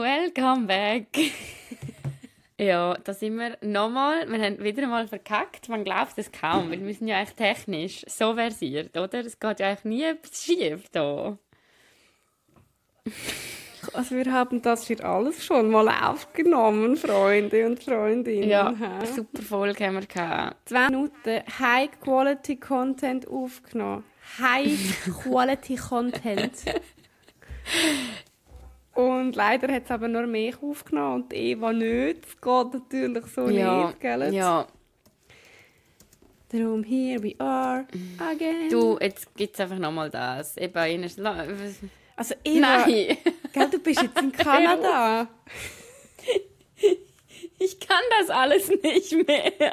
Welcome 0.00 0.68
back. 0.68 1.08
ja, 2.56 2.94
da 3.02 3.12
sind 3.12 3.36
wir 3.36 3.58
nochmal. 3.62 4.30
Wir 4.30 4.40
haben 4.40 4.62
wieder 4.62 4.86
mal 4.86 5.08
verkackt. 5.08 5.68
Man 5.68 5.82
glaubt 5.82 6.12
es 6.16 6.30
kaum, 6.30 6.70
weil 6.70 6.86
wir 6.86 6.94
sind 6.94 7.08
ja 7.08 7.16
eigentlich 7.16 7.34
technisch 7.34 8.04
so 8.06 8.34
versiert, 8.34 8.96
oder? 8.96 9.26
Es 9.26 9.40
geht 9.40 9.58
ja 9.58 9.70
eigentlich 9.70 9.84
nie 9.84 10.04
etwas 10.04 10.44
schief 10.44 10.88
da. 10.92 11.36
Also 13.92 14.14
wir 14.14 14.32
haben 14.32 14.62
das 14.62 14.86
hier 14.86 15.04
alles 15.04 15.44
schon 15.44 15.68
mal 15.68 15.88
aufgenommen, 15.88 16.96
Freunde 16.96 17.66
und 17.66 17.82
Freundinnen. 17.82 18.48
Ja, 18.48 18.72
super 19.04 19.42
Folge 19.42 19.84
haben 19.84 19.94
wir 19.94 20.06
gehabt. 20.06 20.68
Zwei 20.68 20.90
Minuten 20.90 21.42
High-Quality-Content 21.58 23.26
aufgenommen. 23.26 24.04
High-Quality-Content. 24.38 26.66
Und 28.98 29.36
leider 29.36 29.72
hat 29.72 29.84
es 29.84 29.90
aber 29.92 30.08
nur 30.08 30.26
mich 30.26 30.60
aufgenommen 30.60 31.22
und 31.22 31.32
Eva 31.32 31.72
nicht. 31.72 32.26
Es 32.26 32.32
geht 32.40 32.74
natürlich 32.74 33.26
so 33.26 33.48
ja, 33.48 33.86
nicht, 33.86 34.00
gell? 34.00 34.34
Ja. 34.34 34.66
Darum, 36.48 36.82
here 36.82 37.22
we 37.22 37.36
are 37.38 37.86
again. 38.18 38.68
Du, 38.68 38.98
jetzt 39.00 39.32
gibt 39.36 39.54
es 39.54 39.60
einfach 39.60 39.78
nochmal 39.78 40.10
das. 40.10 40.56
Eben, 40.56 41.08
La- 41.18 41.46
also 42.16 42.34
Eva, 42.42 42.58
Nein. 42.86 43.18
gell, 43.52 43.70
du 43.70 43.78
bist 43.78 44.02
jetzt 44.02 44.20
in 44.20 44.32
Kanada. 44.36 45.28
Ich 47.60 47.78
kann 47.78 48.02
das 48.18 48.30
alles 48.30 48.68
nicht 48.68 49.28
mehr. 49.28 49.52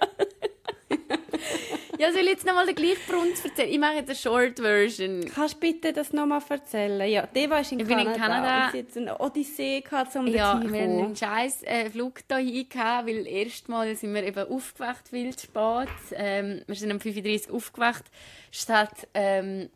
ja, 1.98 2.12
soll 2.12 2.22
ich 2.22 2.30
jetzt 2.30 2.46
nochmal 2.46 2.66
den 2.66 2.76
gleichen 2.76 3.02
Brunz 3.08 3.44
erzählen? 3.44 3.70
Ich 3.70 3.80
mache 3.80 3.94
jetzt 3.96 4.10
eine 4.10 4.16
Short 4.16 4.60
Version. 4.60 5.26
Kannst 5.34 5.56
du 5.56 5.60
bitte 5.60 5.94
das 5.94 6.14
nochmal 6.14 6.42
erzählen? 6.48 7.10
Ja, 7.10 7.28
die 7.28 7.50
war 7.50 7.60
in 7.60 7.80
Ich 7.80 7.88
bin 7.88 8.00
in 8.00 8.06
Kanada. 8.14 8.16
Kanada. 8.18 8.66
Und 8.66 8.72
sie 8.72 8.80
hat 8.80 8.98
eine 8.98 9.20
Odyssee 9.20 9.82
gehabt, 9.82 10.16
um 10.16 10.28
Ja, 10.28 10.60
wir 10.62 10.66
hatten 10.68 10.76
einen 10.76 11.16
scheiß 11.16 11.64
äh, 11.64 11.90
Flug 11.90 12.22
hierhin, 12.30 12.68
weil 13.06 13.28
erstmal 13.28 13.96
sind 13.96 14.14
wir 14.14 14.24
eben 14.24 14.48
aufgewacht, 14.52 15.08
viel 15.10 15.36
zu 15.36 15.46
spät. 15.48 15.90
Ähm, 16.14 16.62
wir 16.68 16.76
sind 16.76 16.92
um 16.92 16.98
5.30 16.98 17.50
Uhr 17.50 17.56
aufgewacht, 17.56 18.04
statt 18.52 19.08
ähm, 19.14 19.70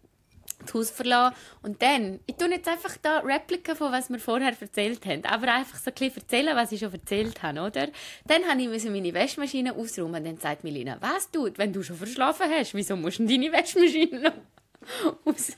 das 0.62 0.74
Haus 0.74 0.92
verlassen. 0.92 1.36
Und 1.62 1.82
dann, 1.82 2.20
ich 2.26 2.36
tue 2.36 2.50
jetzt 2.50 2.68
einfach 2.68 2.98
da 3.02 3.20
Replika 3.20 3.76
von 3.76 3.92
was 3.92 4.10
wir 4.10 4.20
vorher 4.20 4.54
erzählt 4.60 5.06
haben, 5.06 5.24
aber 5.26 5.54
einfach 5.54 5.78
so 5.78 5.90
ein 5.90 5.94
bisschen 5.94 6.22
erzählen, 6.22 6.56
was 6.56 6.72
ich 6.72 6.80
schon 6.80 6.94
erzählt 6.94 7.42
habe, 7.44 7.60
oder? 7.62 7.88
Dann 8.26 8.44
habe 8.50 8.62
ich 8.62 8.86
meine 8.86 9.14
Waschmaschine 9.14 9.76
ausräumen 9.76 10.16
und 10.16 10.26
dann 10.26 10.38
sagt 10.38 10.64
Melina, 10.64 10.98
was 11.00 11.30
du, 11.32 11.50
wenn 11.56 11.74
du 11.74 11.84
schon 11.84 11.96
verschlafen 11.96 12.48
hast, 12.50 12.74
wieso 12.74 12.96
musst 12.96 13.20
du 13.20 13.26
deine 13.26 13.52
Waschmaschine 13.52 14.20
noch. 14.20 14.34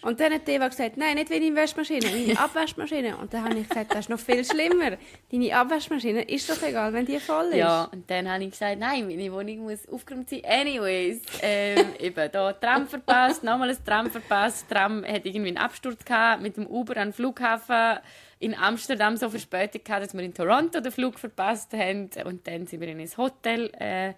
Und 0.02 0.20
dann 0.20 0.34
hat 0.34 0.50
Eva 0.50 0.68
gesagt, 0.68 0.98
nein, 0.98 1.16
nicht 1.16 1.30
wie 1.30 1.40
deine 1.40 1.56
Waschmaschine, 1.56 2.06
meine 2.10 2.40
Abwaschmaschine. 2.40 3.18
Und 3.18 3.34
dann 3.34 3.44
habe 3.46 3.60
ich 3.60 3.70
gesagt, 3.70 3.92
das 3.92 4.00
ist 4.02 4.10
noch 4.10 4.20
viel 4.20 4.44
schlimmer. 4.44 4.98
Deine 5.32 5.56
Abwaschmaschine 5.56 6.24
ist 6.24 6.50
doch 6.50 6.62
egal, 6.64 6.92
wenn 6.94 7.06
die 7.06 7.20
voll 7.20 7.50
ist. 7.50 7.58
Ja, 7.58 7.84
und 7.86 8.10
dann 8.10 8.30
habe 8.30 8.44
ich 8.44 8.52
gesagt, 8.52 8.80
nein, 8.80 9.08
meine 9.08 9.32
Wohnung 9.32 9.60
muss 9.60 9.88
aufgeräumt 9.88 10.30
sein. 10.30 10.42
Anyways, 10.44 11.22
ähm, 11.42 11.86
eben 12.00 12.32
da 12.32 12.54
Tram 12.54 12.88
verpasst, 12.88 13.44
nochmal 13.44 13.70
ein 13.70 13.86
Tram 13.86 14.10
verpasst. 14.10 14.68
Tram 14.70 15.06
hat 15.06 15.26
irgendwie 15.26 15.50
einen 15.50 15.58
Absturz 15.58 16.04
gehabt, 16.04 16.42
mit 16.42 16.58
dem 16.58 16.68
Uber 16.68 16.98
an 16.98 17.10
den 17.10 17.14
Flughafen 17.14 18.00
in 18.40 18.56
Amsterdam 18.56 19.18
so 19.18 19.30
verspätet 19.30 19.86
gehabt, 19.86 20.04
dass 20.04 20.14
wir 20.16 20.24
in 20.24 20.34
Toronto 20.34 20.82
den 20.82 20.92
Flug 20.92 21.20
verpasst 21.20 21.74
haben. 21.74 22.10
Und 22.26 22.48
dann 22.48 22.66
sind 22.66 22.82
wir 22.82 22.88
in 22.88 23.00
ein 23.00 23.18
Hotel 23.18 23.72
äh, 23.80 24.14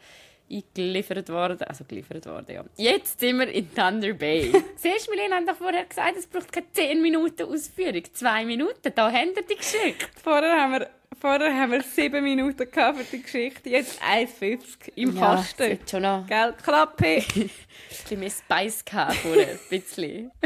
eingeliefert 0.53 1.29
worden. 1.29 1.63
Also 1.63 1.83
geliefert 1.85 2.25
worden, 2.25 2.53
ja. 2.55 2.63
Jetzt 2.77 3.19
sind 3.19 3.39
wir 3.39 3.47
in 3.49 3.73
Thunder 3.73 4.13
Bay. 4.13 4.51
Siehst 4.75 5.07
du, 5.07 5.11
Milena 5.11 5.37
hat 5.37 5.47
doch 5.47 5.55
vorher 5.55 5.85
gesagt, 5.85 6.15
es 6.17 6.27
braucht 6.27 6.51
keine 6.51 6.71
10 6.71 7.01
Minuten 7.01 7.43
Ausführung. 7.43 8.03
Zwei 8.13 8.45
Minuten, 8.45 8.91
da 8.93 9.11
habt 9.11 9.35
ihr 9.37 9.43
die 9.43 9.55
Geschichte. 9.55 10.05
Vorher 10.23 10.61
haben 10.61 10.73
wir, 10.73 10.89
vorher 11.19 11.53
haben 11.53 11.71
wir 11.71 11.81
sieben 11.83 12.23
Minuten 12.23 12.67
für 12.71 12.93
die 13.11 13.21
Geschichte, 13.21 13.69
jetzt 13.69 14.01
1,50 14.01 14.59
im 14.95 15.15
Ja, 15.15 15.35
Kasten. 15.35 15.71
hat 15.71 15.89
schon 15.89 16.01
noch 16.03 16.27
Gell, 16.27 16.53
Klappe. 16.63 17.05
ein 17.35 17.49
bisschen 17.89 18.19
mehr 18.19 18.29
Spice 18.31 18.85
gehabt 18.85 19.15
vorher, 19.15 19.47
ein 19.51 19.59
bisschen. 19.69 20.31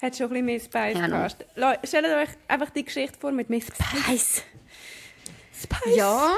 Hat 0.00 0.16
schon 0.16 0.26
ein 0.26 0.30
bisschen 0.30 0.44
mehr 0.46 0.60
Spice 0.60 0.98
Ja, 1.00 1.06
gehabt. 1.08 1.46
Leute, 1.56 1.86
Stellt 1.86 2.06
euch 2.06 2.28
einfach 2.46 2.70
die 2.70 2.84
Geschichte 2.84 3.18
vor 3.18 3.32
mit 3.32 3.50
mehr. 3.50 3.60
Spice. 3.60 4.44
Spice. 5.60 5.96
Ja. 5.96 6.36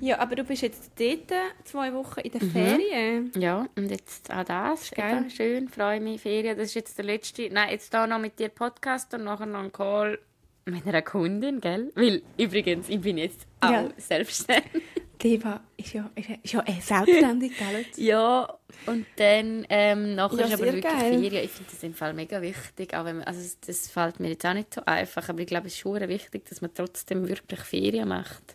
Ja, 0.00 0.18
aber 0.18 0.36
du 0.36 0.44
bist 0.44 0.62
jetzt 0.62 0.90
dort 0.98 1.32
zwei 1.64 1.92
Wochen 1.92 2.20
in 2.20 2.32
der 2.32 2.42
Mhm. 2.44 2.50
Ferien. 2.50 3.32
Ja, 3.36 3.66
und 3.76 3.90
jetzt 3.90 4.30
auch 4.32 4.44
das. 4.44 4.90
Geil. 4.90 5.18
Eben, 5.18 5.30
schön, 5.30 5.68
freue 5.68 6.00
mich. 6.00 6.20
Ferien, 6.20 6.56
das 6.56 6.68
ist 6.68 6.74
jetzt 6.74 6.98
der 6.98 7.04
letzte. 7.04 7.48
Nein, 7.50 7.70
jetzt 7.70 7.92
da 7.92 8.06
noch 8.06 8.18
mit 8.18 8.38
dir 8.38 8.48
Podcast 8.48 9.12
und 9.14 9.24
nachher 9.24 9.46
noch 9.46 9.60
ein 9.62 9.72
Call 9.72 10.18
mit 10.66 10.86
einer 10.86 11.02
Kundin, 11.02 11.60
gell? 11.60 11.90
Weil, 11.94 12.22
übrigens, 12.36 12.88
ich 12.88 13.00
bin 13.00 13.16
jetzt 13.18 13.46
auch 13.60 13.70
Ja. 13.70 13.88
selbstständig. 13.96 14.64
Die 15.22 15.34
Eva 15.34 15.60
ist 15.76 15.94
ja, 15.94 16.08
ist 16.14 16.28
ja, 16.28 16.36
ist 16.44 16.52
ja 16.52 16.62
eh 16.64 16.80
selbstständig, 16.80 17.52
gell? 17.58 17.84
Ja, 17.96 18.56
und 18.86 19.04
dann 19.16 19.66
ähm, 19.68 20.14
nachher 20.14 20.38
Ja, 20.40 20.46
ist 20.46 20.52
aber 20.52 20.64
wirklich 20.66 20.84
geil. 20.84 21.18
Ferien. 21.20 21.44
Ich 21.44 21.50
finde 21.50 21.70
das 21.72 21.82
im 21.82 21.94
Fall 21.94 22.14
mega 22.14 22.40
wichtig. 22.40 22.94
Auch 22.94 23.04
wenn 23.04 23.16
man, 23.16 23.24
also 23.26 23.40
das 23.66 23.88
fällt 23.90 24.20
mir 24.20 24.28
jetzt 24.28 24.46
auch 24.46 24.54
nicht 24.54 24.72
so 24.74 24.82
einfach, 24.84 25.28
aber 25.28 25.40
ich 25.40 25.48
glaube, 25.48 25.66
es 25.66 25.72
ist 25.72 25.80
schon 25.80 25.98
wichtig, 26.08 26.44
dass 26.48 26.60
man 26.60 26.72
trotzdem 26.72 27.26
wirklich 27.26 27.58
Ferien 27.60 28.08
macht. 28.08 28.54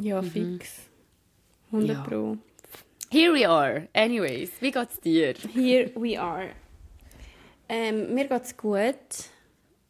Ja, 0.00 0.22
fix. 0.22 0.88
100 1.70 1.88
Mhm. 1.88 1.94
Ja. 1.94 2.02
Pro. 2.02 2.36
Here 3.10 3.32
we 3.32 3.48
are. 3.48 3.88
Anyways, 3.94 4.50
wie 4.60 4.70
geht's 4.70 5.00
dir? 5.00 5.34
Here 5.54 5.90
we 5.94 6.20
are. 6.20 6.50
Ähm, 7.68 8.14
mir 8.14 8.26
geht's 8.26 8.56
gut. 8.56 8.94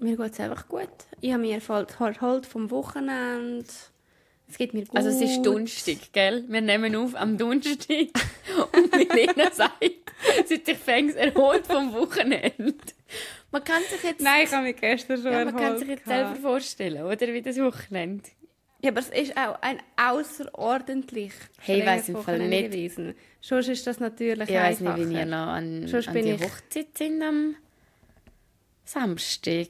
Mir 0.00 0.16
geht's 0.16 0.38
einfach 0.40 0.68
gut. 0.68 0.88
Ich 1.20 1.32
habe 1.32 1.42
mich 1.42 1.52
erholt 1.52 1.94
erholt 2.00 2.46
vom 2.46 2.70
Wochenende. 2.70 3.64
Es 4.48 4.56
geht 4.56 4.72
mir 4.72 4.86
gut. 4.86 4.96
Also 4.96 5.10
es 5.10 5.20
ist 5.20 5.42
Donnerstag, 5.42 6.12
gell? 6.12 6.44
Wir 6.48 6.60
nehmen 6.60 6.94
auf 6.96 7.14
am 7.14 7.36
Donnerstag 7.36 8.06
und 8.72 8.92
Milena 8.92 9.50
sagt, 9.50 9.82
sie 10.46 10.54
hat 10.54 10.64
sich 10.66 10.78
fängs 10.78 11.14
erholt 11.14 11.66
vom 11.66 11.92
Wochenende. 11.92 12.74
Man 13.50 13.64
kann 13.64 13.82
sich 13.90 14.02
jetzt, 14.02 14.20
Nein, 14.22 14.44
ich 14.44 14.52
habe 14.52 14.64
mich 14.64 14.76
gestern 14.76 15.16
schon 15.16 15.32
ja, 15.32 15.38
erholt. 15.40 15.54
man 15.54 15.62
kann 15.62 15.78
sich 15.78 15.88
jetzt 15.88 16.06
selber 16.06 16.36
vorstellen, 16.36 17.02
oder 17.04 17.26
wie 17.32 17.42
das 17.42 17.58
Wochenende. 17.58 18.28
Ja, 18.80 18.90
aber 18.90 19.00
es 19.00 19.08
ist 19.08 19.36
auch 19.36 19.60
ein 19.60 19.80
außerordentlich 19.96 21.32
Hey, 21.58 21.80
ich 21.80 21.86
weiss 21.86 22.08
im 22.08 22.16
Fall 22.22 22.38
nicht. 22.48 22.70
gewesen. 22.70 23.14
Sonst 23.40 23.68
ist 23.68 23.86
das 23.86 23.98
natürlich 23.98 24.48
Ich 24.48 24.54
weiß 24.54 24.80
nicht, 24.80 24.88
einfacher. 24.90 25.10
wie 25.10 25.14
ihr 25.14 25.26
noch 25.26 25.36
an, 25.48 25.88
Sonst 25.88 26.08
an 26.08 26.14
bin 26.14 26.24
die 26.26 26.30
ich- 26.32 26.42
Hochzeit 26.44 26.96
sind 26.96 27.20
am 27.22 27.56
Samstag. 28.84 29.68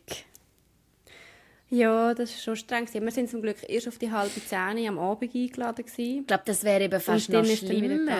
Ja, 1.71 2.15
das 2.15 2.31
ist 2.31 2.43
schon 2.45 2.57
streng. 2.57 2.85
gewesen. 2.87 3.05
Wir 3.05 3.11
sind 3.13 3.31
zum 3.31 3.43
Glück 3.43 3.57
erst 3.69 3.89
auf 3.89 3.99
die 3.99 4.11
halbe 4.11 4.45
Zehn 4.45 4.87
am 4.89 4.99
Abend 4.99 5.35
eingeladen. 5.35 5.85
Gewesen. 5.85 6.21
Ich 6.21 6.27
glaube, 6.27 6.43
das 6.47 6.65
wäre 6.65 6.85
eben 6.85 7.01
fast 7.01 7.29
Und 7.29 7.35
noch 7.35 7.45
schlimmer. 7.45 8.17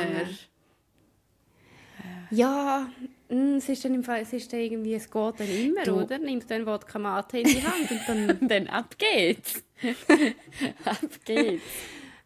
Ja, 2.31 2.89
mm, 3.29 3.57
es 3.57 3.69
ist 3.69 3.85
dann 3.85 3.95
im 3.95 4.05
Fall, 4.05 4.21
es 4.23 4.33
ist 4.33 4.53
dann 4.53 4.61
irgendwie, 4.61 4.95
es 4.95 5.11
geht 5.11 5.41
dann 5.41 5.49
immer, 5.49 5.83
Du- 5.85 6.03
oder? 6.03 6.19
Nimmst 6.19 6.51
dann 6.51 6.67
Wodka 6.67 6.99
Mate 6.99 7.39
in 7.39 7.49
die 7.49 7.63
Hand 7.63 7.91
und 7.91 8.01
dann... 8.07 8.31
Und 8.31 8.49
dann 8.51 8.67
ab 8.69 8.97
geht's. 8.99 9.63
ab 10.85 10.99
geht's. 11.25 11.63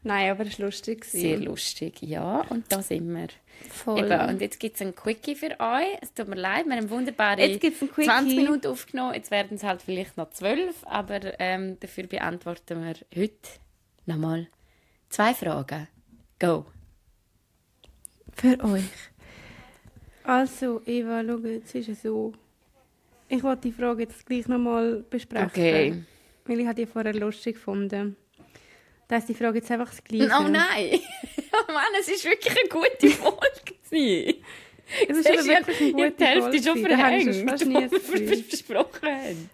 Nein, 0.05 0.31
aber 0.33 0.47
es 0.47 0.59
war 0.59 0.67
lustig. 0.67 1.05
Sehr 1.05 1.39
lustig, 1.39 2.03
ja. 2.03 2.41
Und 2.49 2.71
da 2.71 2.83
sind 2.83 3.09
wir. 3.15 3.29
Voll. 3.71 4.01
Eben, 4.01 4.29
und 4.31 4.41
jetzt 4.41 4.59
gibt 4.59 4.75
es 4.75 4.83
ein 4.83 4.95
Quickie 4.97 5.37
für 5.37 5.59
euch. 5.61 5.99
Es 6.01 6.13
tut 6.13 6.27
mir 6.27 6.35
leid, 6.37 6.67
wir 6.67 6.75
haben 6.77 6.91
wunderbare 6.91 7.41
Jetzt 7.41 7.61
gibt's 7.61 7.83
ein 7.83 7.91
Quickie. 7.91 8.09
20 8.09 8.37
Minuten 8.37 8.67
aufgenommen. 8.67 9.15
Jetzt 9.15 9.31
werden 9.31 9.57
es 9.57 9.63
halt 9.63 9.83
vielleicht 9.83 10.17
noch 10.17 10.31
12, 10.31 10.75
aber 10.87 11.39
ähm, 11.39 11.79
dafür 11.79 12.09
beantworten 12.09 12.83
wir 12.83 12.95
heute 13.15 13.37
nochmal 14.07 14.49
zwei 15.09 15.35
Fragen. 15.35 15.87
Go. 16.41 16.67
Für 18.35 18.59
euch. 18.65 18.83
Also, 20.25 20.83
Eva, 20.87 21.23
schau, 21.27 21.39
jetzt 21.39 21.75
ist 21.75 21.89
es 21.89 22.03
so. 22.03 22.33
Ich 23.29 23.43
wollte 23.43 23.63
die 23.63 23.73
Frage 23.73 24.03
jetzt 24.03 24.27
gleich 24.27 24.47
nochmal 24.47 25.05
besprechen. 25.09 25.49
Okay. 25.49 26.03
Weil 26.45 26.61
ich 26.61 26.71
die 26.75 26.87
vorher 26.87 27.15
lustig 27.15 27.55
gefunden. 27.55 28.17
Da 29.09 29.17
ist 29.17 29.29
die 29.29 29.35
Frage 29.35 29.59
jetzt 29.59 29.71
einfach 29.71 29.89
das 29.89 30.03
Gleiche. 30.05 30.31
Oh 30.39 30.49
nein! 30.49 31.01
oh 31.53 31.73
Mann, 31.73 31.85
es 32.01 32.09
ist 32.09 32.25
wirklich 32.25 32.51
eine 32.59 32.69
gute 32.69 33.09
Folge. 33.09 33.75
Es 35.09 35.17
ist 35.17 35.29
du, 35.29 35.33
wirklich 35.33 35.51
eine 35.51 35.61
ich 35.61 35.93
habe 35.93 36.11
gute 36.11 36.13
die 36.13 36.25
Hälfte 36.25 36.51
Folge 36.51 36.63
schon 36.63 36.79
verhängt, 36.87 37.51
fast 37.51 37.67
nie 37.67 37.89
versprochen 38.49 39.09
haben. 39.09 39.51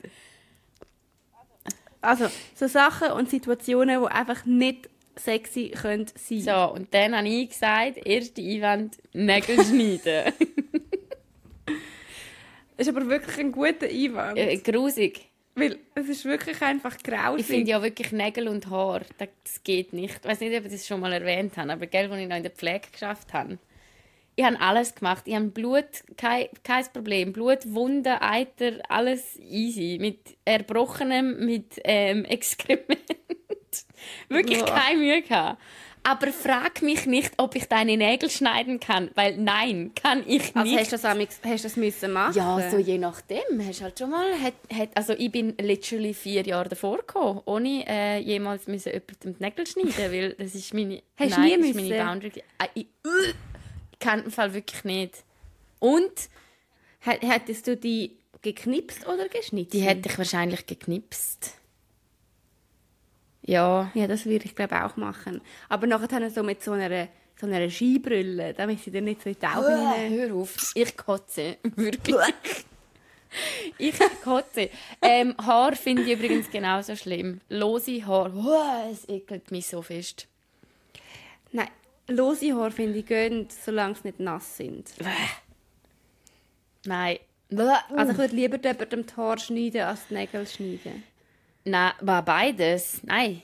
Also, 2.01 2.27
so 2.55 2.69
Sachen 2.69 3.13
und 3.13 3.29
Situationen, 3.31 4.01
die 4.01 4.07
einfach 4.07 4.45
nicht 4.45 4.89
sexy 5.19 5.71
können 5.71 6.07
sein 6.15 6.41
So, 6.41 6.73
und 6.75 6.93
dann 6.95 7.17
habe 7.17 7.29
ich 7.29 7.51
gesagt, 7.51 7.99
erste 8.07 8.43
Einwand, 8.43 8.97
Nägel 9.13 9.57
schneiden. 9.65 10.33
Das 12.77 12.87
ist 12.87 12.95
aber 12.97 13.07
wirklich 13.09 13.39
ein 13.39 13.53
guter 13.53 13.87
Einwand. 13.87 14.39
äh, 14.39 14.57
grusig. 14.59 15.25
Weil 15.55 15.79
es 15.97 16.09
ist 16.09 16.25
wirklich 16.25 16.63
einfach 16.63 16.97
grausig. 16.99 17.41
Ich 17.41 17.47
finde 17.47 17.71
ja 17.71 17.83
wirklich 17.83 18.13
Nägel 18.13 18.47
und 18.47 18.71
Haar, 18.71 19.01
das 19.19 19.29
geht 19.65 19.93
nicht. 19.93 20.21
Ich 20.23 20.29
weiß 20.29 20.39
nicht, 20.41 20.57
ob 20.57 20.65
ich 20.67 20.71
das 20.73 20.87
schon 20.87 21.01
mal 21.01 21.13
erwähnt 21.13 21.57
habe, 21.57 21.73
aber 21.73 21.87
gell, 21.89 22.11
als 22.11 22.21
ich 22.21 22.29
noch 22.29 22.37
in 22.37 22.43
der 22.45 22.53
Pflege 22.53 22.87
geschafft 22.93 23.33
habe, 23.33 23.59
Ich 24.37 24.45
habe 24.45 24.61
alles 24.61 24.95
gemacht. 24.95 25.25
Ich 25.27 25.35
habe 25.35 25.47
Blut, 25.47 25.85
kein, 26.17 26.47
kein 26.63 26.85
Problem. 26.93 27.33
Blut, 27.33 27.59
Wunden, 27.75 28.07
Eiter, 28.21 28.75
alles 28.89 29.37
easy. 29.41 29.99
Mit 30.01 30.37
Erbrochenem, 30.45 31.45
mit 31.45 31.81
ähm, 31.83 32.25
Exkrement. 32.37 32.87
Wirklich 34.29 34.59
Boah. 34.61 34.75
keine 34.75 34.99
Mühe 34.99 35.23
gehabt. 35.23 35.61
Aber 36.05 36.33
frag 36.33 36.81
mich 36.81 37.05
nicht, 37.07 37.33
ob 37.37 37.55
ich 37.57 37.67
deine 37.67 37.97
Nägel 37.97 38.31
schneiden 38.31 38.81
kann, 38.81 39.11
weil 39.15 39.37
nein, 39.37 39.91
kann 40.01 40.23
ich 40.27 40.57
Also 40.57 40.61
nicht. 40.71 40.79
hast 40.79 40.93
du 40.93 40.97
das, 40.97 41.05
amix- 41.05 41.39
hast 41.45 41.65
du 41.65 41.69
das 41.69 41.77
müssen 41.77 42.13
machen? 42.13 42.35
Ja, 42.35 42.71
so 42.71 42.79
je 42.79 42.97
nachdem. 42.99 43.43
Hast 43.67 43.83
halt 43.83 43.99
schon 43.99 44.11
mal, 44.11 44.33
hat, 44.41 44.55
hat, 44.73 44.91
also 44.95 45.13
ich 45.13 45.31
bin 45.31 45.55
literally 45.61 46.15
vier 46.15 46.47
Jahre 46.47 46.69
davor 46.71 46.99
gekommen, 46.99 47.43
ohne 47.45 47.85
äh, 47.87 48.19
jemals 48.21 48.69
müssen 48.69 48.93
jemandem 48.93 49.37
die 49.39 49.43
Nägel 49.45 49.67
schneiden, 49.67 50.13
weil 50.13 50.33
das 50.35 50.55
ist 50.55 50.73
meine, 50.73 51.03
Hast 51.19 51.31
nein, 51.37 51.43
nie 51.43 51.57
das 51.59 51.67
ist 51.67 51.75
meine? 51.91 52.05
Boundary. 52.05 52.43
Äh, 52.59 52.67
ich, 52.75 52.87
ich 53.93 53.99
kann 53.99 54.25
im 54.25 54.31
Fall 54.31 54.55
wirklich 54.55 54.85
nicht. 54.85 55.25
Und 55.81 56.13
Hättest 57.01 57.67
du 57.67 57.77
die 57.77 58.17
geknipst 58.43 59.07
oder 59.07 59.29
geschnitten? 59.29 59.71
die 59.71 59.81
hätte 59.81 60.09
ich 60.09 60.19
wahrscheinlich 60.19 60.67
geknipst. 60.67 61.55
Ja, 63.49 63.91
Ja, 63.95 64.07
das 64.07 64.27
würde 64.27 64.45
ich 64.45 64.55
glaube 64.55 64.85
auch 64.85 64.97
machen. 64.97 65.41
Aber 65.71 65.87
nachher 65.87 66.31
so 66.31 66.43
mit 66.43 66.63
so 66.63 66.73
einer, 66.73 67.09
so 67.41 67.47
einer 67.47 67.71
Skibrille, 67.71 68.53
damit 68.53 68.81
sie 68.81 68.91
dir 68.91 69.01
nicht 69.01 69.23
so 69.23 69.31
in 69.31 69.37
die 69.41 69.47
Augen 69.47 69.87
rein... 69.87 70.11
hör 70.11 70.35
auf, 70.35 70.55
ich 70.75 70.97
kotze, 70.97 71.57
wirklich. 71.77 72.35
ich 73.79 73.99
kotze. 74.23 74.69
Ähm, 75.01 75.35
Haar 75.39 75.75
finde 75.77 76.03
ich 76.03 76.19
übrigens 76.19 76.51
genauso 76.51 76.95
schlimm. 76.95 77.41
Lose 77.49 78.07
Haar, 78.07 78.35
Uah, 78.35 78.91
es 78.93 79.09
ekelt 79.09 79.51
mich 79.51 79.67
so 79.67 79.81
fest. 79.81 80.29
Nein, 81.51 81.69
lose 82.07 82.55
Haare 82.55 82.71
finde 82.71 82.99
ich 82.99 83.07
gehen, 83.07 83.49
solange 83.65 83.95
sie 83.95 84.09
nicht 84.09 84.21
nass 84.21 84.59
sind. 84.59 84.93
Nein. 86.85 87.19
Also 87.97 88.13
ich 88.13 88.19
würde 88.19 88.37
lieber 88.37 88.59
jemandem 88.63 89.07
die 89.07 89.17
Haare 89.17 89.39
schneiden, 89.39 89.81
als 89.81 90.07
die 90.09 90.15
Nägel 90.15 90.47
schneiden. 90.47 91.03
Nein, 91.71 91.93
war 92.01 92.25
beides. 92.25 93.03
Nein. 93.05 93.43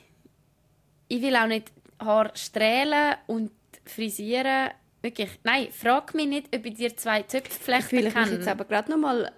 Ich 1.09 1.21
will 1.23 1.37
auch 1.37 1.47
nicht 1.47 1.71
Haar 2.01 2.31
strählen 2.35 3.15
und 3.27 3.51
frisieren. 3.85 4.71
Wirklich. 5.03 5.31
Nein, 5.43 5.69
frag 5.71 6.15
mich 6.15 6.27
nicht, 6.27 6.57
ob 6.57 6.65
ich 6.65 6.75
dir 6.75 6.97
zwei 6.97 7.21
Ich 7.21 7.29
Zöpfeflechten 7.29 7.89
fühle 7.91 8.05
mich 8.05 8.15
kann. 8.15 8.33
jetzt 8.33 8.49
aber 8.49 8.65
gerade 8.65 8.91
noch 8.91 8.99
mal... 8.99 9.31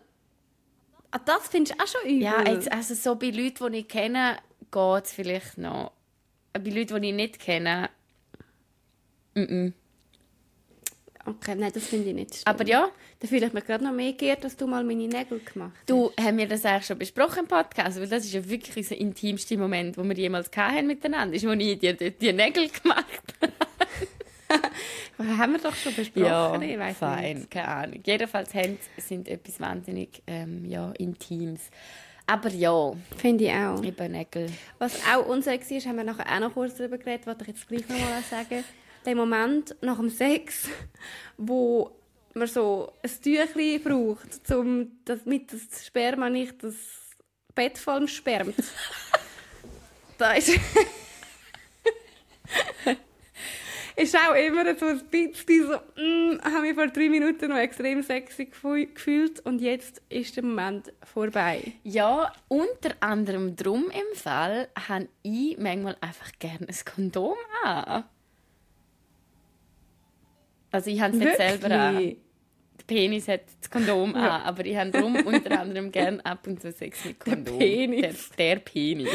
Ah, 1.11 1.19
das 1.19 1.49
findest 1.49 1.79
du 1.79 1.83
auch 1.83 1.89
schon 1.89 2.11
übel? 2.11 2.23
ja, 2.23 2.49
jetzt, 2.49 2.71
also 2.71 2.95
so 2.95 3.17
bei 3.17 3.31
Leuten, 3.31 3.73
die 3.73 3.79
ich 3.81 3.89
kenne, 3.89 4.37
geht 4.71 5.05
es 5.05 5.13
vielleicht 5.13 5.59
noch. 5.59 5.93
Bei 6.53 6.71
Leuten, 6.71 7.03
die 7.03 7.09
ich 7.09 7.15
nicht 7.15 7.39
kenne, 7.39 7.91
Okay, 11.27 11.55
nein, 11.57 11.71
das 11.75 11.87
finde 11.87 12.09
ich 12.11 12.15
nicht 12.15 12.35
schlimm. 12.37 12.43
aber 12.47 12.67
ja, 12.67 12.89
Da 13.21 13.27
fühle 13.27 13.47
ich 13.47 13.53
mich 13.53 13.65
gerade 13.67 13.83
noch 13.85 13.93
mehr 13.93 14.13
geehrt, 14.13 14.45
dass 14.45 14.57
du 14.57 14.67
mal 14.67 14.85
meine 14.85 15.09
Nägel 15.09 15.41
gemacht 15.41 15.73
hast. 15.77 15.91
du, 15.91 16.11
haben 16.21 16.39
wir 16.39 16.47
das 16.49 16.65
eigentlich 16.65 16.87
schon 16.87 16.99
besprochen 16.99 17.41
im 17.41 17.47
Podcast? 17.49 17.99
Weil 18.01 18.09
das 18.09 18.25
ist 18.25 18.33
ja 18.35 18.49
wirklich 18.49 18.77
unser 18.77 18.97
intimster 18.97 19.57
Moment, 19.57 19.97
den 19.97 20.09
wir 20.09 20.17
jemals 20.17 20.51
hatten 20.57 20.87
miteinander. 20.87 21.35
Ist, 21.37 21.47
wo 21.47 21.53
ich 21.53 21.79
dir 21.79 21.95
die, 21.95 22.11
die 22.13 22.33
Nägel 22.33 22.69
gemacht 22.69 23.07
habe. 23.41 23.53
haben 25.39 25.53
wir 25.53 25.59
doch 25.61 25.75
schon 25.75 25.95
besprochen, 25.95 26.63
ich 26.63 26.79
weiß 26.79 26.97
fein, 26.99 27.39
nicht. 27.39 27.51
keine 27.51 27.69
Ahnung. 27.69 28.01
Jedenfalls 28.05 28.55
Hände 28.55 28.79
sind 28.99 29.29
etwas 29.29 29.59
wahnsinnig 29.61 30.23
ähm, 30.27 30.65
ja, 30.65 30.93
Intimes. 30.93 31.63
Aber 32.29 32.51
ja, 32.51 32.93
Finde 33.17 33.45
ich 33.45 33.53
auch. 33.53 33.83
eben 33.83 34.13
Nägel. 34.13 34.47
Was 34.79 35.01
auch 35.13 35.27
unsexy 35.27 35.77
ist, 35.77 35.87
haben 35.87 35.97
wir 35.97 36.05
nachher 36.05 36.27
auch 36.33 36.41
noch 36.41 36.55
kurz 36.55 36.75
darüber 36.77 36.99
geredet, 36.99 37.27
wollte 37.27 37.43
ich 37.43 37.49
jetzt 37.49 37.69
gleich 37.69 37.89
noch 37.89 37.99
mal 37.99 38.23
sagen. 38.31 38.65
Der 39.07 39.15
Moment 39.15 39.77
nach 39.81 39.99
dem 39.99 40.11
Sex, 40.11 40.69
wo 41.37 41.93
man 42.35 42.49
so 42.49 42.93
ein 43.03 43.11
Tüchlein 43.23 43.83
braucht, 43.83 44.51
um, 44.51 44.99
damit 45.05 45.53
das 45.53 45.87
Sperma 45.87 46.29
nicht 46.29 46.63
das 46.63 46.75
Bett 47.55 47.79
voll 47.79 48.09
spermt. 48.09 48.57
da 50.19 50.33
ist... 50.33 50.51
ist 53.97 54.15
auch 54.15 54.35
immer 54.35 54.77
so 54.77 54.87
ein 54.87 55.01
bisschen 55.07 55.67
so, 55.67 55.77
mm, 56.01 56.41
habe 56.45 56.61
mich 56.63 56.75
vor 56.75 56.89
drei 56.89 57.09
Minuten 57.09 57.49
noch 57.49 57.57
extrem 57.57 58.03
sexy 58.03 58.47
gefühlt 58.47 59.41
und 59.41 59.61
jetzt 59.61 60.03
ist 60.11 60.37
der 60.37 60.45
Moment 60.45 60.93
vorbei. 61.03 61.73
Ja, 61.83 62.33
unter 62.49 62.95
anderem 63.01 63.57
drum 63.57 63.85
im 63.85 64.17
Fall 64.17 64.69
habe 64.89 65.09
ich 65.23 65.57
manchmal 65.59 65.97
einfach 66.01 66.31
gerne 66.39 66.69
ein 66.69 66.77
Kondom 66.85 67.37
an. 67.65 68.05
Also 70.71 70.91
ich 70.91 71.01
habe 71.01 71.13
es 71.13 71.19
nicht 71.19 71.37
selber 71.37 71.71
an. 71.71 72.17
Der 72.79 72.85
Penis 72.87 73.29
hat 73.29 73.43
das 73.61 73.71
Kondom 73.71 74.15
an, 74.15 74.43
aber 74.43 74.65
ich 74.65 74.77
habe 74.77 74.91
drum 74.91 75.17
unter 75.17 75.59
anderem 75.61 75.91
gerne 75.91 76.25
ab 76.25 76.47
und 76.47 76.61
zu 76.61 76.73
Sex 76.73 77.05
mit 77.05 77.21
Kondom. 77.21 77.59
Penis. 77.59 78.31
Der, 78.37 78.57
der 78.57 78.61
Penis. 78.61 79.09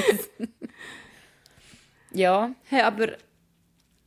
ja, 2.13 2.51
Hey, 2.69 2.81
aber 2.81 3.13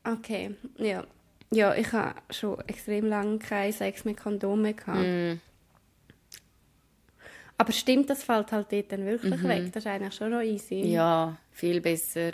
okay, 0.05 0.55
ja. 0.79 1.07
Ja, 1.51 1.75
ich 1.75 1.93
habe 1.93 2.21
schon 2.31 2.59
extrem 2.67 3.07
lange 3.07 3.39
keinen 3.39 3.73
Sex 3.73 4.05
mit 4.05 4.17
Kondom 4.17 4.63
mehr 4.63 4.73
gehabt. 4.73 5.07
Mm. 5.07 5.41
Aber 7.57 7.73
stimmt, 7.73 8.11
das 8.11 8.25
fällt 8.25 8.51
halt 8.51 8.73
dort 8.73 8.91
dann 8.91 9.07
wirklich 9.07 9.43
weg. 9.45 9.73
Das 9.73 9.85
ist 9.85 9.91
eigentlich 9.91 10.15
schon 10.15 10.31
noch 10.31 10.41
easy. 10.41 10.83
Mhm. 10.83 10.91
ja, 10.91 11.39
viel 11.53 11.81
besser. 11.81 12.33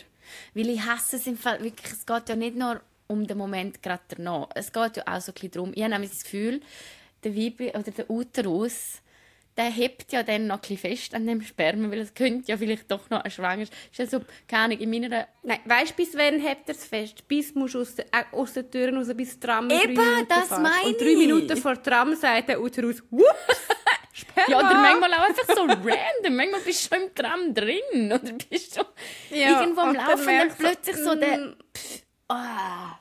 Weil 0.55 0.71
ich 0.71 0.81
hasse 0.85 1.17
es 1.17 1.27
im 1.27 1.37
Fall 1.37 1.63
wirklich, 1.63 1.93
es 1.93 2.07
geht 2.07 2.29
ja 2.29 2.37
nicht 2.37 2.57
nur 2.57 2.81
um 3.11 3.27
den 3.27 3.37
Moment 3.37 3.83
gerade 3.83 4.03
danach. 4.09 4.49
Es 4.55 4.73
geht 4.73 4.97
ja 4.97 5.03
auch 5.07 5.21
so 5.21 5.33
ein 5.33 5.35
bisschen 5.35 5.51
darum, 5.51 5.73
ich 5.75 5.83
habe 5.83 5.93
nämlich 5.93 6.11
das 6.11 6.23
Gefühl, 6.23 6.61
der 7.25 7.35
Vibri 7.35 7.71
oder 7.71 7.83
der 7.83 8.09
Uterus, 8.09 9.03
der 9.57 9.65
hebt 9.65 10.13
ja 10.13 10.23
dann 10.23 10.47
noch 10.47 10.57
ein 10.57 10.61
bisschen 10.61 10.79
fest 10.79 11.15
an 11.15 11.27
dem 11.27 11.43
Sperma, 11.43 11.91
weil 11.91 11.99
es 11.99 12.15
könnte 12.15 12.51
ja 12.51 12.57
vielleicht 12.57 12.91
doch 12.91 13.11
noch 13.11 13.21
eine 13.23 13.31
Schwangerschaft. 13.31 13.77
Ist 13.91 13.99
ja 13.99 14.07
so, 14.07 14.25
keine 14.49 14.65
Ahnung, 14.65 14.79
in 14.79 14.91
meiner... 14.91 15.27
Nein, 15.43 15.59
weißt 15.67 15.91
du, 15.91 15.95
bis 15.97 16.17
wann 16.17 16.41
hebt 16.41 16.69
er 16.69 16.75
es 16.75 16.87
fest? 16.87 17.27
Bis 17.29 17.55
musst 17.55 17.75
du 17.75 17.81
aus, 17.81 17.95
der, 17.97 18.07
äh, 18.07 18.25
aus 18.33 18.53
der 18.55 18.71
Tür 18.71 18.95
raus, 18.95 19.09
bis 19.15 19.31
das 19.31 19.41
Tram 19.41 19.69
Eben, 19.69 19.95
drei 19.95 20.03
Minuten 20.03 20.29
das 20.29 20.49
fährt. 20.49 20.63
meine 20.63 20.87
Und 20.87 21.01
drei 21.01 21.07
ich. 21.07 21.19
Minuten 21.19 21.57
vor 21.59 21.75
dem 21.75 21.83
Tram 21.83 22.15
sagt 22.17 22.49
der 22.49 22.61
Uterus, 22.63 23.03
«Whoops, 23.11 23.61
Sperma!» 24.13 24.49
Ja, 24.49 24.59
oder 24.61 24.75
manchmal 24.81 25.13
auch 25.15 25.29
einfach 25.29 25.55
so 25.55 25.63
random. 25.63 26.37
Manchmal 26.37 26.61
bist 26.61 26.91
du 26.91 26.95
schon 26.97 27.05
im 27.09 27.15
Tram 27.15 27.53
drin 27.53 28.13
oder 28.13 28.33
bist 28.49 28.77
du 28.79 28.83
Ja, 29.37 29.61
irgendwo 29.61 29.81
am 29.83 29.95
Laufen 29.95 30.21
und 30.21 30.27
dann 30.27 30.57
plötzlich 30.57 30.97
so 30.97 31.15
der... 31.17 31.39
mm. 31.39 31.57
Ah. 32.31 32.99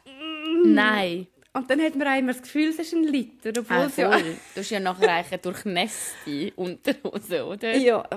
Nein. 0.65 1.27
Und 1.53 1.69
dann 1.69 1.81
hat 1.81 1.95
man 1.95 2.07
auch 2.07 2.17
immer 2.17 2.33
das 2.33 2.41
Gefühl, 2.41 2.69
es 2.69 2.79
ist 2.79 2.93
ein 2.93 3.03
Liter, 3.03 3.49
obwohl 3.59 3.77
Ah, 3.77 3.91
ja... 3.97 4.17
Du 4.19 4.59
hast 4.61 4.69
ja 4.69 4.79
nachher 4.79 5.11
eigentlich 5.11 5.41
durchnässte 5.41 6.53
Unterhose, 6.55 7.45
oder? 7.45 7.75
Ja, 7.75 8.07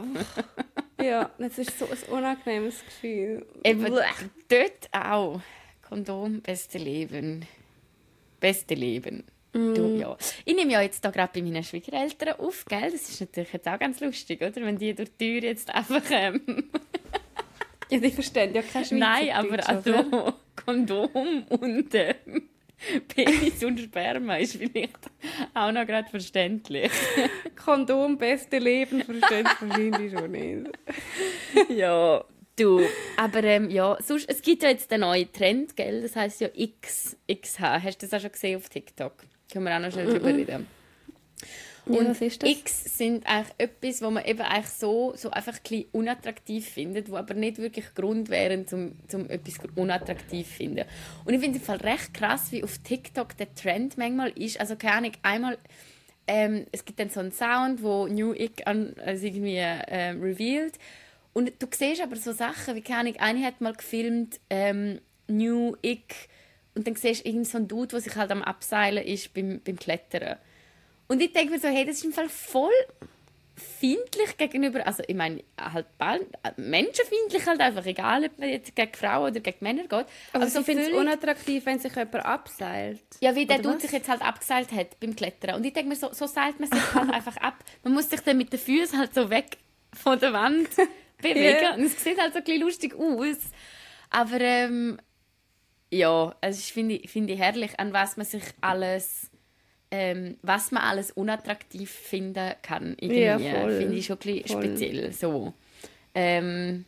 ja, 1.02 1.30
das 1.38 1.58
ist 1.58 1.78
so 1.78 1.86
ein 1.86 2.18
unangenehmes 2.18 2.84
Gefühl. 2.84 3.46
Eben 3.64 3.86
dort 4.48 4.88
auch. 4.92 5.40
Kondom, 5.88 6.40
beste 6.40 6.78
Leben. 6.78 7.46
Beste 8.38 8.74
Leben. 8.74 9.24
Du, 9.52 9.98
ja. 9.98 10.16
Ich 10.46 10.54
nehme 10.54 10.72
ja 10.72 10.80
jetzt 10.80 11.04
da 11.04 11.10
gerade 11.10 11.32
bei 11.34 11.42
meinen 11.42 11.62
Schwiegereltern 11.62 12.40
auf, 12.40 12.64
gell? 12.64 12.90
Das 12.90 13.10
ist 13.10 13.20
natürlich 13.20 13.52
jetzt 13.52 13.68
auch 13.68 13.78
ganz 13.78 14.00
lustig, 14.00 14.40
oder? 14.40 14.62
Wenn 14.62 14.78
die 14.78 14.94
durch 14.94 15.10
die 15.18 15.40
Tür 15.40 15.48
jetzt 15.48 15.68
einfach... 15.74 16.02
Ähm, 16.10 16.40
Ja, 17.92 17.98
die 17.98 18.10
verstehen 18.10 18.54
ja 18.54 18.62
kein 18.62 18.86
nein, 18.92 19.26
Schweizerdeutsch, 19.26 19.68
aber 19.68 19.98
oder? 19.98 20.16
also 20.18 20.34
Kondom 20.64 21.44
und 21.48 21.94
ähm, 21.94 22.48
Penis 23.08 23.62
und 23.62 23.78
Sperma 23.78 24.36
ist 24.36 24.56
vielleicht 24.56 25.10
auch 25.54 25.70
noch 25.70 25.86
gerade 25.86 26.08
verständlich. 26.08 26.90
Kondom, 27.64 28.16
beste 28.16 28.58
Leben, 28.58 29.02
sie 29.06 29.20
wahrscheinlich 29.20 30.12
schon 30.12 30.30
nicht. 30.30 30.70
ja, 31.68 32.24
du. 32.56 32.80
Aber 33.16 33.44
ähm, 33.44 33.70
ja, 33.70 33.96
sonst, 34.00 34.28
es 34.28 34.42
gibt 34.42 34.62
ja 34.62 34.70
jetzt 34.70 34.90
den 34.90 35.00
neuen 35.00 35.30
Trend, 35.32 35.76
gell? 35.76 36.02
Das 36.02 36.16
heißt 36.16 36.40
ja 36.40 36.48
X, 36.54 37.16
XH. 37.30 37.60
Hast 37.60 38.02
du 38.02 38.06
das 38.06 38.14
auch 38.14 38.22
schon 38.22 38.32
gesehen 38.32 38.56
auf 38.56 38.68
TikTok? 38.68 39.14
Können 39.52 39.66
wir 39.66 39.76
auch 39.76 39.80
noch 39.80 39.92
schnell 39.92 40.06
drüber 40.06 40.28
reden. 40.28 40.66
Ja, 41.86 41.98
Und 41.98 42.10
was 42.10 42.20
ist 42.20 42.42
das? 42.42 42.50
X 42.50 42.96
sind 42.96 43.26
eigentlich 43.26 43.54
etwas, 43.58 44.02
wo 44.02 44.10
man 44.10 44.24
eben 44.24 44.40
eigentlich 44.40 44.68
so, 44.68 45.14
so 45.16 45.30
einfach 45.30 45.54
ein 45.54 45.62
bisschen 45.62 45.86
unattraktiv 45.92 46.68
findet, 46.68 47.10
wo 47.10 47.16
aber 47.16 47.34
nicht 47.34 47.58
wirklich 47.58 47.92
Grund 47.94 48.28
wären, 48.28 48.64
um, 48.70 48.92
um 49.12 49.28
etwas 49.28 49.54
unattraktiv 49.74 50.46
zu 50.48 50.54
finden. 50.54 50.84
Und 51.24 51.34
ich 51.34 51.40
finde 51.40 51.58
es 51.58 51.62
im 51.62 51.66
Fall 51.66 51.78
recht 51.78 52.14
krass, 52.14 52.52
wie 52.52 52.62
auf 52.62 52.78
TikTok 52.78 53.36
der 53.36 53.52
Trend 53.54 53.98
manchmal 53.98 54.30
ist. 54.30 54.60
Also 54.60 54.76
keine 54.76 54.96
Ahnung, 54.96 55.12
einmal 55.22 55.58
ähm, 56.28 56.66
es 56.70 56.84
gibt 56.84 57.00
dann 57.00 57.10
so 57.10 57.20
einen 57.20 57.32
Sound, 57.32 57.82
wo 57.82 58.06
New 58.06 58.32
Ick 58.32 58.66
an, 58.66 58.94
also 59.04 59.26
irgendwie 59.26 59.58
ähm, 59.58 60.22
revealed. 60.22 60.78
Und 61.32 61.50
du 61.58 61.66
siehst 61.70 62.00
aber 62.02 62.16
so 62.16 62.32
Sachen, 62.32 62.76
wie 62.76 62.82
keine 62.82 63.00
Ahnung, 63.00 63.16
eine 63.18 63.46
hat 63.46 63.60
mal 63.60 63.72
gefilmt 63.72 64.38
ähm, 64.50 65.00
New 65.26 65.74
Ick 65.82 66.28
und 66.74 66.86
dann 66.86 66.94
siehst 66.94 67.24
du 67.24 67.28
irgend 67.28 67.48
so 67.48 67.58
einen 67.58 67.68
Dude, 67.68 67.88
der 67.88 68.00
sich 68.00 68.16
halt 68.16 68.30
am 68.30 68.42
Abseilen 68.42 69.04
ist 69.04 69.34
beim, 69.34 69.60
beim 69.64 69.76
Klettern. 69.76 70.38
Und 71.12 71.20
ich 71.20 71.30
denke 71.30 71.52
mir 71.52 71.58
so, 71.58 71.68
hey, 71.68 71.84
das 71.84 71.96
ist 71.96 72.04
im 72.04 72.12
Fall 72.14 72.30
voll, 72.30 72.72
findlich 73.54 74.34
gegenüber, 74.38 74.86
also 74.86 75.02
ich 75.06 75.14
meine, 75.14 75.44
halt 75.60 75.84
bald, 75.98 76.26
menschenfeindlich 76.56 77.44
halt 77.44 77.60
einfach, 77.60 77.84
egal 77.84 78.24
ob 78.24 78.38
man 78.38 78.48
jetzt 78.48 78.74
gegen 78.74 78.94
Frauen 78.94 79.30
oder 79.30 79.40
gegen 79.40 79.58
Männer 79.60 79.82
geht. 79.82 80.06
Aber 80.32 80.46
so 80.48 80.62
finde 80.62 80.84
es 80.84 80.92
unattraktiv, 80.94 81.66
wenn 81.66 81.78
sich 81.78 81.94
jemand 81.94 82.24
abseilt. 82.24 83.02
Ja, 83.20 83.34
wie 83.34 83.44
der 83.44 83.58
Dude 83.58 83.78
sich 83.78 83.92
jetzt 83.92 84.08
halt 84.08 84.22
abgeseilt 84.22 84.72
hat 84.72 84.98
beim 85.00 85.14
Klettern. 85.14 85.56
Und 85.56 85.66
ich 85.66 85.74
denke 85.74 85.90
mir, 85.90 85.96
so, 85.96 86.14
so 86.14 86.26
seilt 86.26 86.58
man 86.58 86.70
sich 86.70 86.94
halt 86.94 87.10
einfach 87.12 87.36
ab. 87.36 87.62
Man 87.84 87.92
muss 87.92 88.08
sich 88.08 88.20
dann 88.20 88.38
mit 88.38 88.50
den 88.50 88.58
Füßen 88.58 88.98
halt 88.98 89.12
so 89.12 89.28
weg 89.28 89.58
von 89.92 90.18
der 90.18 90.32
Wand 90.32 90.70
bewegen. 91.20 91.62
Ja. 91.62 91.74
Und 91.74 91.82
es 91.82 92.02
sieht 92.02 92.18
halt 92.18 92.32
so 92.32 92.38
ein 92.38 92.44
bisschen 92.44 92.62
lustig 92.62 92.94
aus. 92.94 93.36
Aber 94.08 94.40
ähm, 94.40 94.98
ja, 95.90 96.34
also 96.40 96.58
ich 96.58 96.72
finde 96.72 97.06
finde 97.06 97.34
ich 97.34 97.38
herrlich, 97.38 97.78
an 97.78 97.92
was 97.92 98.16
man 98.16 98.24
sich 98.24 98.44
alles 98.62 99.30
ähm, 99.92 100.38
was 100.40 100.72
man 100.72 100.82
alles 100.82 101.10
unattraktiv 101.10 101.90
finden 101.90 102.54
kann. 102.62 102.96
Irgendwie. 102.98 103.20
Ja, 103.20 103.38
voll. 103.38 103.76
Finde 103.76 103.94
ich 103.94 104.06
schon 104.06 104.18
ein 104.24 104.42
Voll. 104.46 104.62
speziell. 104.62 105.12
So. 105.12 105.52
Ähm, 106.14 106.86